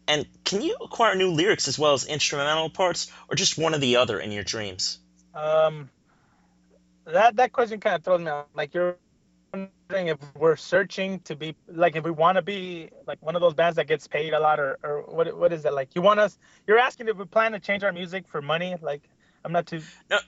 And 0.08 0.26
can 0.44 0.62
you 0.62 0.76
acquire 0.80 1.14
new 1.14 1.30
lyrics 1.30 1.68
as 1.68 1.78
well 1.78 1.92
as 1.92 2.04
instrumental 2.04 2.70
parts, 2.70 3.10
or 3.28 3.36
just 3.36 3.56
one 3.56 3.74
or 3.74 3.78
the 3.78 3.96
other 3.96 4.18
in 4.18 4.32
your 4.32 4.42
dreams? 4.42 4.98
Um, 5.34 5.90
that 7.06 7.36
that 7.36 7.52
question 7.52 7.80
kind 7.80 7.96
of 7.96 8.04
throws 8.04 8.20
me 8.20 8.30
off. 8.30 8.46
Like 8.54 8.74
you're 8.74 8.96
wondering 9.52 10.08
if 10.08 10.18
we're 10.34 10.56
searching 10.56 11.20
to 11.20 11.36
be 11.36 11.54
like 11.68 11.96
if 11.96 12.04
we 12.04 12.10
want 12.10 12.36
to 12.36 12.42
be 12.42 12.90
like 13.06 13.22
one 13.22 13.36
of 13.36 13.40
those 13.40 13.54
bands 13.54 13.76
that 13.76 13.86
gets 13.86 14.08
paid 14.08 14.32
a 14.32 14.40
lot, 14.40 14.58
or 14.58 14.78
or 14.82 15.02
what 15.02 15.36
what 15.36 15.52
is 15.52 15.62
that 15.62 15.74
like? 15.74 15.94
You 15.94 16.02
want 16.02 16.20
us? 16.20 16.36
You're 16.66 16.78
asking 16.78 17.08
if 17.08 17.16
we 17.16 17.24
plan 17.24 17.52
to 17.52 17.60
change 17.60 17.84
our 17.84 17.92
music 17.92 18.26
for 18.28 18.42
money? 18.42 18.76
Like 18.80 19.02
I'm 19.44 19.52
not 19.52 19.66
too. 19.66 19.80
No, 20.10 20.18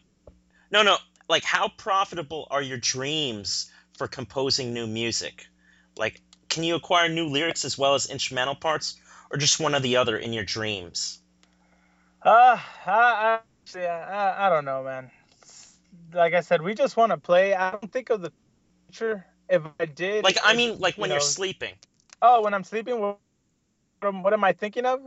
no, 0.71 0.83
no. 0.83 0.97
Like 1.29 1.45
how 1.45 1.69
profitable 1.69 2.47
are 2.51 2.63
your 2.63 2.79
dreams 2.79 3.71
for 3.97 4.07
composing 4.07 4.75
new 4.75 4.87
music? 4.87 5.47
Like, 5.97 6.21
can 6.49 6.65
you 6.65 6.75
acquire 6.75 7.09
new 7.09 7.29
lyrics 7.29 7.65
as 7.65 7.79
well 7.79 7.95
as 7.95 8.07
instrumental 8.07 8.55
parts, 8.55 8.97
or 9.31 9.39
just 9.39 9.61
one 9.61 9.75
or 9.75 9.81
the 9.81 9.97
other 9.97 10.17
in 10.17 10.33
your 10.33 10.45
dreams? 10.45 11.21
Uh, 12.23 12.59
I, 12.87 13.41
I, 13.77 13.79
I, 13.79 14.47
I 14.47 14.49
don't 14.49 14.65
know, 14.65 14.83
man. 14.83 15.11
Like 16.13 16.35
I 16.35 16.41
said, 16.41 16.63
we 16.63 16.75
just 16.75 16.97
want 16.97 17.13
to 17.13 17.19
play. 17.19 17.55
I 17.55 17.73
don't 17.73 17.93
think 17.93 18.11
of 18.11 18.23
the 18.23 18.33
future. 18.91 19.27
If 19.49 19.63
I 19.79 19.85
did, 19.85 20.25
like 20.25 20.39
I 20.43 20.55
mean, 20.55 20.79
like 20.79 20.97
when 20.97 21.11
you 21.11 21.17
are 21.17 21.21
sleeping. 21.21 21.75
Oh, 22.23 22.43
when 22.43 22.55
I'm 22.55 22.65
sleeping, 22.65 22.99
what, 23.01 23.19
what 24.01 24.33
am 24.33 24.43
I 24.43 24.53
thinking 24.53 24.87
of? 24.87 25.01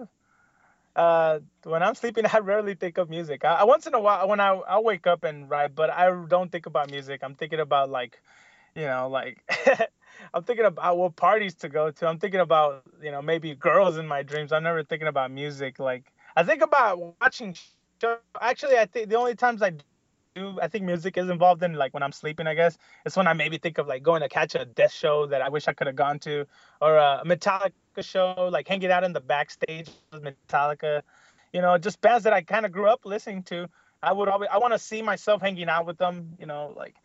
Uh, 0.96 1.40
when 1.64 1.84
I'm 1.84 1.96
sleeping, 1.96 2.26
I 2.34 2.40
rarely 2.40 2.76
think 2.76 2.98
of 2.98 3.10
music. 3.10 3.46
I, 3.46 3.64
once 3.64 3.88
in 3.88 3.96
a 3.96 4.00
while, 4.00 4.28
when 4.28 4.40
I 4.40 4.50
I 4.50 4.80
wake 4.80 5.08
up 5.08 5.24
and 5.24 5.50
write, 5.50 5.76
but 5.76 5.90
I 5.90 6.10
don't 6.28 6.52
think 6.52 6.68
about 6.68 6.92
music. 6.92 7.22
I'm 7.24 7.36
thinking 7.36 7.60
about 7.60 7.90
like, 7.90 8.22
you 8.76 8.86
know, 8.86 9.10
like 9.10 9.44
I'm 10.34 10.44
thinking 10.44 10.66
about 10.66 10.98
what 10.98 11.16
parties 11.16 11.56
to 11.56 11.70
go 11.70 11.92
to. 11.92 12.08
I'm 12.08 12.20
thinking 12.20 12.40
about 12.40 12.84
you 13.02 13.12
know 13.12 13.22
maybe 13.22 13.56
girls 13.56 13.98
in 13.98 14.08
my 14.08 14.24
dreams. 14.24 14.52
I'm 14.52 14.64
never 14.64 14.84
thinking 14.84 15.08
about 15.08 15.32
music. 15.32 15.80
Like 15.80 16.12
I 16.36 16.44
think 16.44 16.62
about 16.62 17.16
watching. 17.22 17.56
Show. 18.00 18.18
Actually, 18.40 18.78
I 18.78 18.86
think 18.86 19.10
the 19.10 19.16
only 19.16 19.34
times 19.34 19.64
I 19.64 19.72
do 20.36 20.60
I 20.62 20.68
think 20.68 20.86
music 20.86 21.18
is 21.18 21.30
involved 21.30 21.64
in 21.64 21.74
like 21.74 21.94
when 21.94 22.04
I'm 22.04 22.12
sleeping. 22.12 22.48
I 22.48 22.54
guess 22.54 22.78
it's 23.06 23.18
when 23.18 23.28
I 23.28 23.34
maybe 23.34 23.58
think 23.58 23.78
of 23.80 23.88
like 23.88 24.04
going 24.04 24.22
to 24.22 24.30
catch 24.30 24.56
a 24.56 24.66
death 24.66 24.94
show 24.94 25.26
that 25.28 25.42
I 25.42 25.50
wish 25.50 25.68
I 25.68 25.74
could 25.74 25.88
have 25.88 25.96
gone 25.96 26.20
to, 26.20 26.46
or 26.82 26.96
a 26.98 27.24
Metallica 27.26 27.72
show, 28.02 28.50
like 28.52 28.68
hanging 28.68 28.92
out 28.92 29.04
in 29.04 29.14
the 29.14 29.22
backstage 29.22 29.90
with 30.12 30.24
Metallica. 30.24 31.02
You 31.54 31.62
know, 31.62 31.78
just 31.78 32.02
bands 32.02 32.24
that 32.26 32.34
I 32.34 32.42
kind 32.42 32.66
of 32.66 32.72
grew 32.72 32.88
up 32.88 33.02
listening 33.06 33.44
to. 33.44 33.68
I 34.04 34.14
would 34.14 34.30
always 34.30 34.50
I 34.52 34.60
want 34.60 34.74
to 34.74 34.80
see 34.80 35.02
myself 35.02 35.42
hanging 35.42 35.70
out 35.70 35.86
with 35.88 35.98
them. 35.98 36.36
You 36.40 36.46
know, 36.46 36.74
like 36.76 36.96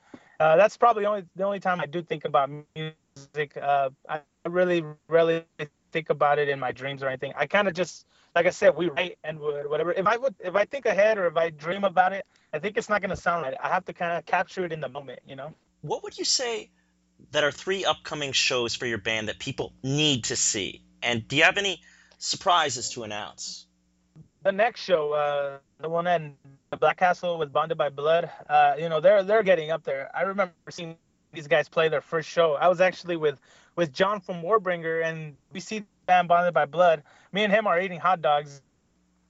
uh, 0.42 0.57
that's 0.57 0.76
probably 0.76 1.07
only 1.07 1.24
the 1.37 1.44
only 1.44 1.61
time 1.61 1.81
I 1.81 1.87
do 1.87 2.02
think 2.02 2.24
about 2.24 2.50
music. 2.74 3.57
Uh, 3.57 3.90
I 4.09 4.20
really, 4.44 4.85
really 5.09 5.44
think 5.92 6.11
about 6.11 6.40
it 6.40 6.48
in 6.48 6.59
my 6.59 6.72
dreams 6.72 7.02
or 7.02 7.09
anything. 7.09 7.33
I 7.37 7.46
kind 7.46 7.68
of 7.68 7.74
just, 7.74 8.07
like 8.35 8.46
I 8.46 8.50
said, 8.50 8.74
we 8.74 8.88
write 8.88 9.18
and 9.22 9.38
whatever. 9.38 9.92
If 9.92 10.07
I 10.07 10.16
would, 10.16 10.35
if 10.40 10.57
I 10.57 10.64
think 10.64 10.87
ahead 10.87 11.16
or 11.18 11.26
if 11.26 11.37
I 11.37 11.50
dream 11.50 11.85
about 11.85 12.12
it, 12.12 12.26
I 12.52 12.59
think 12.59 12.76
it's 12.76 12.88
not 12.88 13.00
gonna 13.02 13.14
sound 13.14 13.42
right. 13.44 13.55
I 13.62 13.68
have 13.68 13.85
to 13.85 13.92
kind 13.92 14.18
of 14.18 14.26
capture 14.26 14.64
it 14.64 14.72
in 14.72 14.81
the 14.81 14.88
moment, 14.88 15.20
you 15.28 15.37
know. 15.37 15.55
What 15.83 16.02
would 16.02 16.18
you 16.18 16.24
say 16.24 16.70
that 17.31 17.44
are 17.44 17.52
three 17.52 17.85
upcoming 17.85 18.33
shows 18.33 18.74
for 18.74 18.87
your 18.87 18.98
band 18.98 19.28
that 19.28 19.38
people 19.38 19.72
need 19.85 20.24
to 20.24 20.37
see? 20.37 20.83
And 21.05 21.28
do 21.28 21.37
you 21.37 21.44
have 21.44 21.57
any 21.57 21.81
surprises 22.18 22.90
to 22.90 23.05
announce? 23.05 23.66
The 24.44 24.50
next 24.50 24.81
show, 24.81 25.12
uh, 25.12 25.59
the 25.81 25.88
one 25.88 26.07
at 26.09 26.22
Black 26.81 26.96
Castle 26.96 27.38
with 27.38 27.52
Bonded 27.52 27.78
by 27.78 27.90
Blood, 27.90 28.28
uh, 28.48 28.74
you 28.76 28.88
know, 28.88 29.00
they're 29.00 29.22
they're 29.22 29.44
getting 29.44 29.70
up 29.70 29.85
there. 29.85 30.11
I 30.14 30.22
remember 30.22 30.52
seeing 30.68 30.96
these 31.33 31.46
guys 31.46 31.68
play 31.68 31.88
their 31.88 32.00
first 32.00 32.28
show. 32.28 32.55
I 32.55 32.66
was 32.66 32.81
actually 32.81 33.16
with 33.16 33.38
with 33.76 33.92
John 33.92 34.20
from 34.20 34.42
Warbringer, 34.42 35.05
and 35.05 35.37
we 35.52 35.61
see 35.61 35.85
band 36.07 36.26
Bonded 36.26 36.55
by 36.55 36.64
Blood. 36.64 37.05
Me 37.33 37.44
and 37.44 37.52
him 37.52 37.68
are 37.68 37.81
eating 37.81 38.00
hot 38.00 38.20
dogs. 38.20 38.62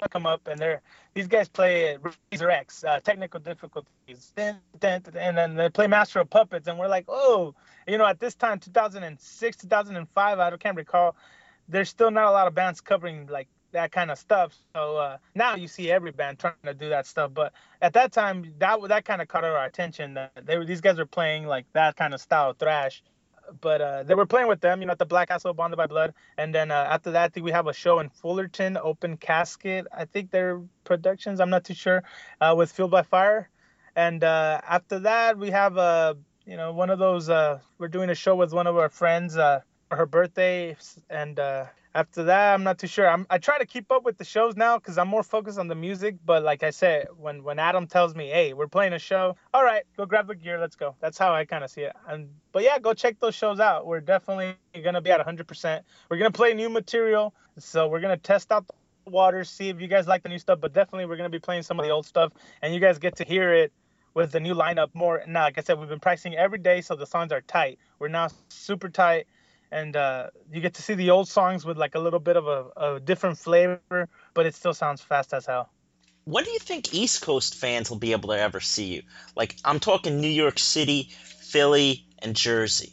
I 0.03 0.09
come 0.09 0.27
up, 0.27 0.49
and 0.49 0.59
they're 0.59 0.81
these 1.15 1.29
guys 1.29 1.47
play 1.47 1.99
Razor 2.33 2.51
X, 2.51 2.83
uh, 2.83 2.99
technical 3.01 3.39
difficulties, 3.39 4.33
and 4.37 4.57
then 4.81 5.55
they 5.57 5.69
play 5.69 5.89
Master 5.89 6.21
of 6.21 6.31
Puppets, 6.31 6.69
and 6.69 6.79
we're 6.79 6.89
like, 6.89 7.05
oh, 7.09 7.55
you 7.87 7.99
know, 7.99 8.07
at 8.07 8.19
this 8.19 8.35
time, 8.35 8.59
2006, 8.59 9.57
2005, 9.59 10.39
I 10.39 10.57
can't 10.57 10.77
recall. 10.77 11.17
There's 11.69 11.91
still 11.91 12.11
not 12.11 12.25
a 12.25 12.31
lot 12.31 12.47
of 12.47 12.55
bands 12.55 12.81
covering 12.81 13.27
like 13.27 13.49
that 13.73 13.93
kind 13.93 14.11
of 14.11 14.19
stuff. 14.19 14.57
So 14.75 14.97
uh, 14.97 15.19
now 15.35 15.57
you 15.57 15.69
see 15.69 15.91
every 15.91 16.13
band 16.13 16.39
trying 16.39 16.55
to 16.65 16.75
do 16.75 16.89
that 16.91 17.07
stuff. 17.07 17.33
But 17.35 17.53
at 17.81 17.93
that 17.95 18.13
time, 18.13 18.55
that 18.59 18.79
that 18.89 19.05
kind 19.05 19.21
of 19.21 19.29
caught 19.29 19.45
our 19.45 19.65
attention. 19.65 20.19
They 20.45 20.59
were, 20.59 20.65
these 20.65 20.81
guys 20.81 20.99
were 20.99 21.07
playing 21.07 21.47
like 21.47 21.67
that 21.73 21.97
kind 21.97 22.15
of 22.15 22.21
style 22.21 22.53
thrash. 22.53 23.03
But 23.61 23.81
uh, 23.81 24.03
they 24.05 24.15
were 24.15 24.25
playing 24.25 24.49
with 24.49 24.61
them, 24.61 24.81
you 24.81 24.87
know, 24.87 24.93
at 24.93 24.99
the 24.99 25.05
Black 25.05 25.29
Castle 25.29 25.53
Bonded 25.53 25.77
by 25.77 25.87
Blood. 25.87 26.15
And 26.39 26.55
then 26.55 26.71
uh, 26.71 26.87
after 26.89 27.11
that, 27.11 27.25
I 27.25 27.29
think 27.29 27.45
we 27.45 27.51
have 27.51 27.67
a 27.67 27.73
show 27.73 27.99
in 27.99 28.09
Fullerton, 28.09 28.79
Open 28.81 29.17
Casket. 29.17 29.87
I 29.93 30.05
think 30.05 30.31
they're 30.31 30.63
productions. 30.85 31.41
I'm 31.41 31.51
not 31.51 31.65
too 31.65 31.75
sure. 31.75 32.03
Uh, 32.41 32.55
with 32.57 32.71
Fueled 32.73 32.93
by 32.93 33.03
Fire. 33.03 33.51
And 33.97 34.25
uh, 34.25 34.61
after 34.67 35.01
that, 35.01 35.37
we 35.37 35.51
have 35.51 35.77
a, 35.77 35.81
uh, 35.81 36.15
you 36.47 36.57
know, 36.57 36.73
one 36.73 36.89
of 36.89 36.99
those. 36.99 37.29
we're 37.29 37.89
doing 37.91 38.11
a 38.11 38.15
show 38.15 38.37
with 38.37 38.53
one 38.53 38.67
of 38.67 38.77
our 38.77 38.89
friends 38.89 39.35
for 39.35 39.63
her 39.91 40.07
birthday, 40.07 40.77
and 41.11 41.39
after 41.95 42.25
that, 42.25 42.55
I'm 42.55 42.65
not 42.65 42.79
too 42.79 42.87
sure. 42.87 43.07
I'm, 43.09 43.27
I 43.29 43.39
try 43.39 43.59
to 43.59 43.67
keep 43.67 43.91
up 43.93 44.05
with 44.05 44.17
the 44.17 44.25
shows 44.25 44.57
now 44.57 44.79
because 44.79 44.97
I'm 44.97 45.09
more 45.09 45.23
focused 45.23 45.59
on 45.59 45.69
the 45.69 45.75
music. 45.75 46.17
But 46.25 46.43
like 46.43 46.63
I 46.63 46.71
said, 46.71 47.09
when 47.19 47.43
when 47.43 47.59
Adam 47.59 47.87
tells 47.87 48.15
me, 48.15 48.29
"Hey, 48.29 48.55
we're 48.55 48.69
playing 48.69 48.95
a 48.95 48.99
show," 48.99 49.37
all 49.53 49.63
right, 49.63 49.83
go 49.97 50.07
grab 50.07 50.27
the 50.27 50.35
gear, 50.35 50.59
let's 50.59 50.77
go. 50.77 50.97
That's 51.01 51.19
how 51.19 51.35
I 51.35 51.45
kind 51.45 51.65
of 51.65 51.71
see 51.71 51.83
it. 51.83 51.93
And 52.09 52.29
but 52.53 52.63
yeah, 52.63 52.79
go 52.79 52.95
check 52.95 53.21
those 53.21 53.35
shows 53.35 53.61
out. 53.61 53.87
We're 53.87 54.01
definitely 54.01 54.55
gonna 54.83 55.03
be 55.03 55.11
at 55.11 55.25
100%. 55.25 55.83
We're 56.09 56.17
gonna 56.17 56.31
play 56.31 56.55
new 56.55 56.71
material, 56.71 57.35
so 57.59 57.89
we're 57.89 58.01
gonna 58.01 58.17
test 58.17 58.51
out 58.53 58.67
the 58.67 59.11
waters, 59.11 59.51
see 59.51 59.69
if 59.69 59.81
you 59.81 59.89
guys 59.89 60.07
like 60.07 60.23
the 60.23 60.31
new 60.31 60.39
stuff. 60.39 60.61
But 60.61 60.73
definitely, 60.73 61.07
we're 61.07 61.17
gonna 61.17 61.29
be 61.29 61.41
playing 61.41 61.63
some 61.63 61.79
of 61.79 61.85
the 61.85 61.93
old 61.93 62.07
stuff, 62.07 62.33
and 62.63 62.73
you 62.73 62.81
guys 62.81 62.99
get 62.99 63.17
to 63.17 63.25
hear 63.25 63.53
it 63.53 63.71
with 64.15 64.33
the 64.33 64.41
new 64.41 64.55
lineup 64.55 64.89
more. 64.95 65.23
Now, 65.27 65.43
like 65.43 65.59
I 65.59 65.61
said, 65.63 65.79
we've 65.79 65.89
been 65.89 66.01
practicing 66.01 66.35
every 66.37 66.59
day, 66.59 66.81
so 66.81 66.97
the 66.97 67.07
songs 67.07 67.33
are 67.33 67.43
tight. 67.43 67.79
We're 67.99 68.09
now 68.09 68.29
super 68.49 68.89
tight 68.89 69.27
and 69.73 69.97
uh, 69.97 70.29
you 70.53 70.61
get 70.61 70.75
to 70.75 70.83
see 70.83 70.95
the 70.95 71.11
old 71.11 71.29
songs 71.29 71.65
with 71.65 71.79
like 71.79 71.95
a 71.95 71.99
little 71.99 72.21
bit 72.21 72.37
of 72.37 72.47
a, 72.47 72.67
a, 72.77 73.01
different 73.01 73.39
flavor, 73.39 74.07
but 74.35 74.45
it 74.45 74.55
still 74.55 74.75
sounds 74.75 75.01
fast 75.01 75.33
as 75.33 75.47
hell. 75.47 75.71
When 76.25 76.45
do 76.45 76.51
you 76.51 76.59
think 76.59 76.95
East 76.95 77.23
Coast 77.23 77.55
fans 77.55 77.89
will 77.89 77.99
be 77.99 78.13
able 78.13 78.29
to 78.29 78.39
ever 78.39 78.61
see 78.61 78.85
you? 78.95 79.03
Like 79.35 79.57
I'm 79.65 79.81
talking 79.81 80.21
New 80.21 80.29
York 80.29 80.59
City, 80.59 81.09
Philly, 81.15 82.07
and 82.19 82.37
Jersey. 82.37 82.93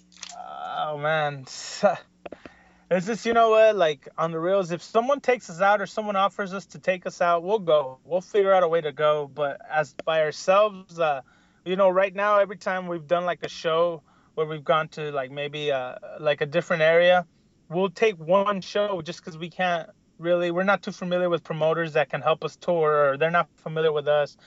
Oh 0.78 0.98
man, 0.98 1.42
it's 2.90 3.06
just 3.06 3.26
you 3.26 3.34
know 3.34 3.50
what? 3.50 3.76
Like 3.76 4.08
on 4.18 4.32
the 4.32 4.40
reels, 4.40 4.72
if 4.72 4.82
someone 4.82 5.20
takes 5.20 5.50
us 5.50 5.60
out 5.60 5.82
or 5.82 5.86
someone 5.86 6.16
offers 6.16 6.54
us 6.54 6.66
to 6.68 6.80
take 6.80 7.06
us 7.06 7.20
out, 7.22 7.44
we'll 7.44 7.60
go. 7.60 8.00
We'll 8.06 8.22
figure 8.22 8.54
out 8.54 8.64
a 8.64 8.70
way 8.70 8.80
to 8.80 8.94
go. 8.94 9.30
But 9.32 9.60
as 9.70 9.94
by 10.06 10.22
ourselves, 10.22 10.98
uh, 10.98 11.22
you 11.66 11.76
know, 11.76 11.90
right 11.90 12.16
now 12.16 12.40
every 12.40 12.58
time 12.58 12.88
we've 12.88 13.06
done 13.06 13.26
like 13.26 13.44
a 13.44 13.50
show 13.50 14.02
where 14.36 14.46
we've 14.48 14.64
gone 14.64 14.88
to 14.90 15.12
like 15.12 15.32
maybe 15.32 15.72
uh, 15.72 15.96
like 16.20 16.42
a 16.42 16.46
different 16.46 16.82
area, 16.82 17.26
we'll 17.70 17.90
take 17.90 18.16
one 18.18 18.62
show 18.62 19.02
just 19.02 19.20
because 19.20 19.38
we 19.38 19.50
can't 19.50 19.90
really 20.18 20.52
we're 20.52 20.64
not 20.64 20.84
too 20.84 20.92
familiar 20.92 21.30
with 21.30 21.44
promoters 21.44 21.94
that 21.94 22.10
can 22.10 22.22
help 22.22 22.44
us 22.44 22.58
tour 22.58 23.12
or 23.12 23.18
they're 23.18 23.32
not 23.32 23.48
familiar 23.58 23.92
with 23.92 24.08
us. 24.08 24.38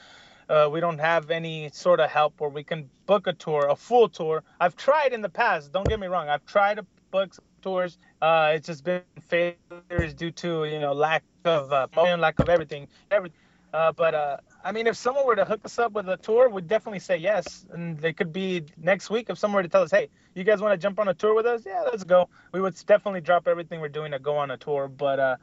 Uh, 0.48 0.68
we 0.70 0.80
don't 0.80 0.98
have 0.98 1.30
any 1.30 1.70
sort 1.72 2.00
of 2.00 2.10
help 2.10 2.40
where 2.40 2.50
we 2.50 2.62
can 2.62 2.90
book 3.06 3.26
a 3.26 3.32
tour, 3.32 3.68
a 3.68 3.76
full 3.76 4.08
tour. 4.08 4.42
I've 4.60 4.76
tried 4.76 5.12
in 5.12 5.22
the 5.22 5.28
past. 5.28 5.72
Don't 5.72 5.88
get 5.88 5.98
me 5.98 6.08
wrong. 6.08 6.28
I've 6.28 6.44
tried 6.44 6.76
to 6.76 6.86
book 7.10 7.34
tours. 7.62 7.96
Uh, 8.20 8.52
it's 8.54 8.66
just 8.66 8.84
been 8.84 9.02
failures 9.28 10.14
due 10.14 10.30
to 10.32 10.64
you 10.64 10.78
know 10.78 10.92
lack 10.92 11.22
of 11.44 11.72
uh, 11.72 11.86
lack 12.18 12.38
of 12.38 12.48
everything. 12.48 12.88
Everything. 13.10 13.38
Uh, 13.72 13.92
but 13.92 14.14
uh, 14.14 14.36
I 14.64 14.72
mean, 14.72 14.86
if 14.86 14.96
someone 14.96 15.26
were 15.26 15.36
to 15.36 15.44
hook 15.44 15.60
us 15.64 15.78
up 15.78 15.92
with 15.92 16.08
a 16.08 16.16
tour, 16.16 16.48
we'd 16.48 16.68
definitely 16.68 17.00
say 17.00 17.16
yes. 17.16 17.66
And 17.72 17.98
they 17.98 18.12
could 18.12 18.32
be 18.32 18.64
next 18.76 19.10
week 19.10 19.26
if 19.28 19.38
someone 19.38 19.56
were 19.56 19.62
to 19.64 19.68
tell 19.68 19.82
us, 19.82 19.90
hey, 19.90 20.08
you 20.34 20.44
guys 20.44 20.60
want 20.60 20.72
to 20.72 20.78
jump 20.78 21.00
on 21.00 21.08
a 21.08 21.14
tour 21.14 21.34
with 21.34 21.46
us? 21.46 21.62
Yeah, 21.66 21.82
let's 21.82 22.04
go. 22.04 22.28
We 22.52 22.60
would 22.60 22.76
definitely 22.86 23.22
drop 23.22 23.48
everything 23.48 23.80
we're 23.80 23.88
doing 23.88 24.12
to 24.12 24.18
go 24.18 24.36
on 24.36 24.50
a 24.50 24.56
tour. 24.56 24.86
But 24.88 25.18
uh, 25.18 25.36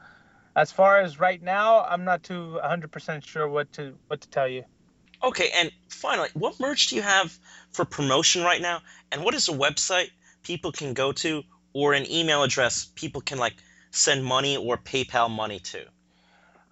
as 0.56 0.72
far 0.72 1.00
as 1.00 1.20
right 1.20 1.42
now, 1.42 1.84
I'm 1.84 2.04
not 2.04 2.22
too 2.22 2.58
100% 2.64 3.26
sure 3.26 3.48
what 3.48 3.72
to 3.74 3.94
what 4.08 4.22
to 4.22 4.28
tell 4.28 4.48
you. 4.48 4.64
Okay, 5.22 5.50
and 5.54 5.70
finally, 5.88 6.30
what 6.32 6.58
merch 6.58 6.88
do 6.88 6.96
you 6.96 7.02
have 7.02 7.38
for 7.72 7.84
promotion 7.84 8.42
right 8.42 8.60
now? 8.60 8.80
And 9.12 9.22
what 9.22 9.34
is 9.34 9.48
a 9.48 9.52
website 9.52 10.08
people 10.42 10.72
can 10.72 10.94
go 10.94 11.12
to 11.12 11.42
or 11.74 11.92
an 11.92 12.10
email 12.10 12.42
address 12.42 12.86
people 12.94 13.20
can 13.20 13.36
like 13.36 13.54
send 13.90 14.24
money 14.24 14.56
or 14.56 14.78
PayPal 14.78 15.30
money 15.30 15.58
to? 15.58 15.84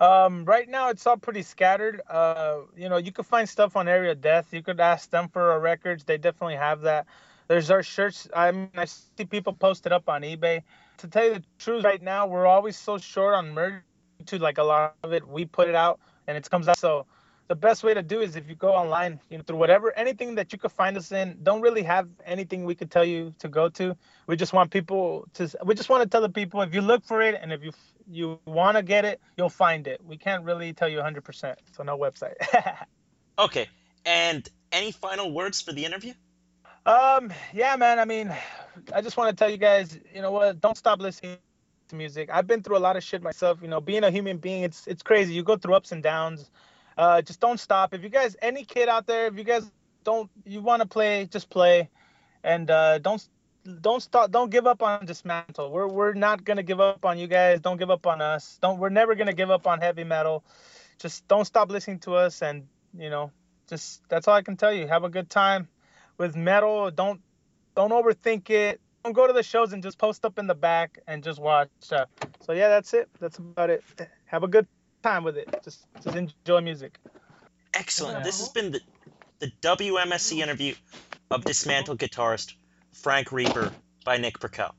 Um, 0.00 0.44
right 0.44 0.68
now 0.68 0.90
it's 0.90 1.06
all 1.06 1.16
pretty 1.16 1.42
scattered. 1.42 2.00
Uh, 2.08 2.61
you 2.76 2.88
know, 2.88 2.98
you 2.98 3.12
can 3.12 3.24
find 3.24 3.48
stuff 3.48 3.76
on 3.76 3.88
Area 3.88 4.14
Death. 4.14 4.52
You 4.52 4.62
could 4.62 4.80
ask 4.80 5.11
them 5.11 5.28
for 5.28 5.50
our 5.52 5.61
records. 5.61 6.04
They 6.04 6.18
definitely 6.18 6.56
have 6.56 6.82
that. 6.82 7.06
There's 7.48 7.70
our 7.70 7.82
shirts. 7.82 8.28
I 8.34 8.52
mean, 8.52 8.70
I 8.76 8.84
see 8.84 9.24
people 9.24 9.52
posted 9.52 9.92
up 9.92 10.08
on 10.08 10.22
eBay. 10.22 10.62
To 10.98 11.08
tell 11.08 11.24
you 11.24 11.34
the 11.34 11.44
truth, 11.58 11.84
right 11.84 12.02
now 12.02 12.26
we're 12.26 12.46
always 12.46 12.76
so 12.76 12.98
short 12.98 13.34
on 13.34 13.52
merch. 13.52 13.82
To 14.26 14.38
like 14.38 14.58
a 14.58 14.64
lot 14.64 14.96
of 15.04 15.12
it, 15.12 15.26
we 15.26 15.44
put 15.44 15.68
it 15.68 15.76
out 15.76 16.00
and 16.26 16.37
it 16.37 16.48
comes 16.50 16.66
out. 16.66 16.76
So 16.76 17.06
the 17.48 17.54
best 17.54 17.82
way 17.82 17.94
to 17.94 18.02
do 18.02 18.20
is 18.20 18.37
if 18.37 18.48
you 18.48 18.54
go 18.54 18.70
online, 18.70 19.18
you 19.30 19.38
know, 19.38 19.44
through 19.44 19.56
whatever 19.56 19.96
anything 19.96 20.34
that 20.34 20.52
you 20.52 20.58
could 20.58 20.72
find 20.72 20.96
us 20.96 21.12
in. 21.12 21.38
Don't 21.42 21.62
really 21.62 21.82
have 21.82 22.08
anything 22.26 22.64
we 22.64 22.74
could 22.74 22.90
tell 22.90 23.04
you 23.04 23.34
to 23.38 23.48
go 23.48 23.68
to. 23.70 23.96
We 24.26 24.37
just 24.37 24.52
want 24.52 24.70
people 24.70 25.26
to. 25.34 25.48
We 25.64 25.74
just 25.74 25.88
want 25.88 26.02
to 26.02 26.08
tell 26.08 26.20
the 26.20 26.28
people 26.28 26.61
if 26.61 26.74
you 26.74 26.82
look 26.82 27.04
for 27.04 27.22
it 27.22 27.38
and 27.40 27.52
if 27.52 27.64
you 27.64 27.72
you 28.11 28.40
want 28.47 28.77
to 28.77 28.83
get 28.83 29.05
it, 29.05 29.21
you'll 29.37 29.49
find 29.49 29.87
it. 29.87 30.01
We 30.05 30.16
can't 30.16 30.44
really 30.44 30.73
tell 30.73 30.88
you 30.88 30.99
100%. 30.99 31.57
So 31.77 31.83
no 31.83 31.99
website. 31.99 32.35
okay. 33.38 33.68
And 34.05 34.49
any 34.73 34.92
final 34.92 35.33
words 35.33 35.61
for 35.61 35.73
the 35.73 35.85
interview? 35.85 36.14
Um, 36.87 37.33
yeah, 37.53 37.77
man. 37.77 37.99
I 37.99 38.05
mean, 38.05 38.35
I 38.94 39.03
just 39.03 39.16
want 39.16 39.31
to 39.31 39.37
tell 39.37 39.51
you 39.51 39.59
guys, 39.59 39.99
you 40.14 40.23
know 40.23 40.31
what? 40.31 40.61
Don't 40.61 40.77
stop 40.77 41.01
listening 41.01 41.37
to 41.88 41.97
music. 41.97 42.31
I've 42.33 42.47
been 42.47 42.62
through 42.62 42.79
a 42.79 42.81
lot 42.81 42.97
of 42.97 43.05
shit 43.05 43.23
myself. 43.23 43.59
You 43.61 43.68
know, 43.68 43.81
being 43.81 44.05
a 44.05 44.11
human 44.11 44.38
being, 44.38 44.62
it's 44.62 44.87
it's 44.87 45.03
crazy. 45.03 45.35
You 45.35 45.42
go 45.42 45.57
through 45.57 45.75
ups 45.75 45.92
and 45.92 46.03
downs. 46.03 46.51
Uh, 46.97 47.23
just 47.23 47.40
don't 47.40 47.61
stop. 47.61 47.94
If 47.94 48.03
you 48.03 48.09
guys, 48.09 48.37
any 48.42 48.64
kid 48.64 48.88
out 48.88 49.07
there, 49.07 49.27
if 49.27 49.37
you 49.37 49.44
guys 49.44 49.71
don't, 50.05 50.31
you 50.44 50.61
want 50.62 50.83
to 50.83 50.88
play, 50.88 51.27
just 51.27 51.51
play, 51.51 51.90
and 52.42 52.71
uh, 52.71 52.99
don't 52.99 53.27
don't 53.81 54.00
stop. 54.00 54.31
Don't 54.31 54.50
give 54.50 54.66
up 54.66 54.83
on 54.83 55.04
Dismantle. 55.04 55.70
We're 55.70 55.88
we're 55.88 56.14
not 56.14 56.44
gonna 56.44 56.62
give 56.62 56.81
up 56.81 57.04
on 57.04 57.18
you 57.18 57.26
guys. 57.26 57.61
Don't 57.61 57.78
give 57.78 57.90
up 57.90 58.07
on 58.07 58.20
us. 58.20 58.59
Don't. 58.62 58.78
We're 58.78 58.88
never 58.88 59.14
gonna 59.14 59.33
give 59.33 59.50
up 59.50 59.66
on 59.66 59.81
heavy 59.81 60.04
metal. 60.04 60.44
Just 60.98 61.26
don't 61.28 61.44
stop 61.44 61.70
listening 61.70 62.00
to 62.00 62.14
us, 62.14 62.42
and 62.42 62.66
you 62.96 63.11
know, 63.11 63.31
just 63.68 64.02
that's 64.09 64.28
all 64.28 64.35
I 64.35 64.42
can 64.42 64.57
tell 64.57 64.72
you. 64.72 64.87
Have 64.87 65.04
a 65.04 65.09
good 65.09 65.28
time 65.28 65.68
with 66.16 66.37
metal. 66.37 66.90
Don't 66.90 67.20
don't 67.74 67.90
overthink 67.90 68.50
it. 68.50 68.81
Don't 69.04 69.12
go 69.12 69.26
to 69.26 69.33
the 69.33 69.42
shows 69.42 69.72
and 69.72 69.83
just 69.83 69.98
post 69.98 70.24
up 70.24 70.38
in 70.38 70.46
the 70.46 70.54
back 70.54 70.98
and 71.07 71.22
just 71.22 71.40
watch. 71.40 71.68
Uh, 71.90 72.07
so 72.40 72.52
yeah, 72.52 72.68
that's 72.68 72.92
it. 72.94 73.09
That's 73.20 73.38
about 73.38 73.70
it. 73.70 73.85
Have 74.26 74.42
a 74.42 74.48
good 74.48 74.66
time 75.02 75.24
with 75.24 75.37
it. 75.37 75.48
Just 75.62 75.87
just 76.02 76.16
enjoy 76.16 76.61
music. 76.61 76.98
Excellent. 77.74 78.24
This 78.24 78.40
has 78.40 78.48
been 78.48 78.72
the 78.72 78.81
the 79.38 79.52
WMSC 79.62 80.38
interview 80.38 80.74
of 81.31 81.44
dismantled 81.44 81.98
guitarist 81.98 82.54
Frank 82.92 83.33
Reaper 83.33 83.72
by 84.05 84.16
Nick 84.16 84.40
Burkell. 84.40 84.74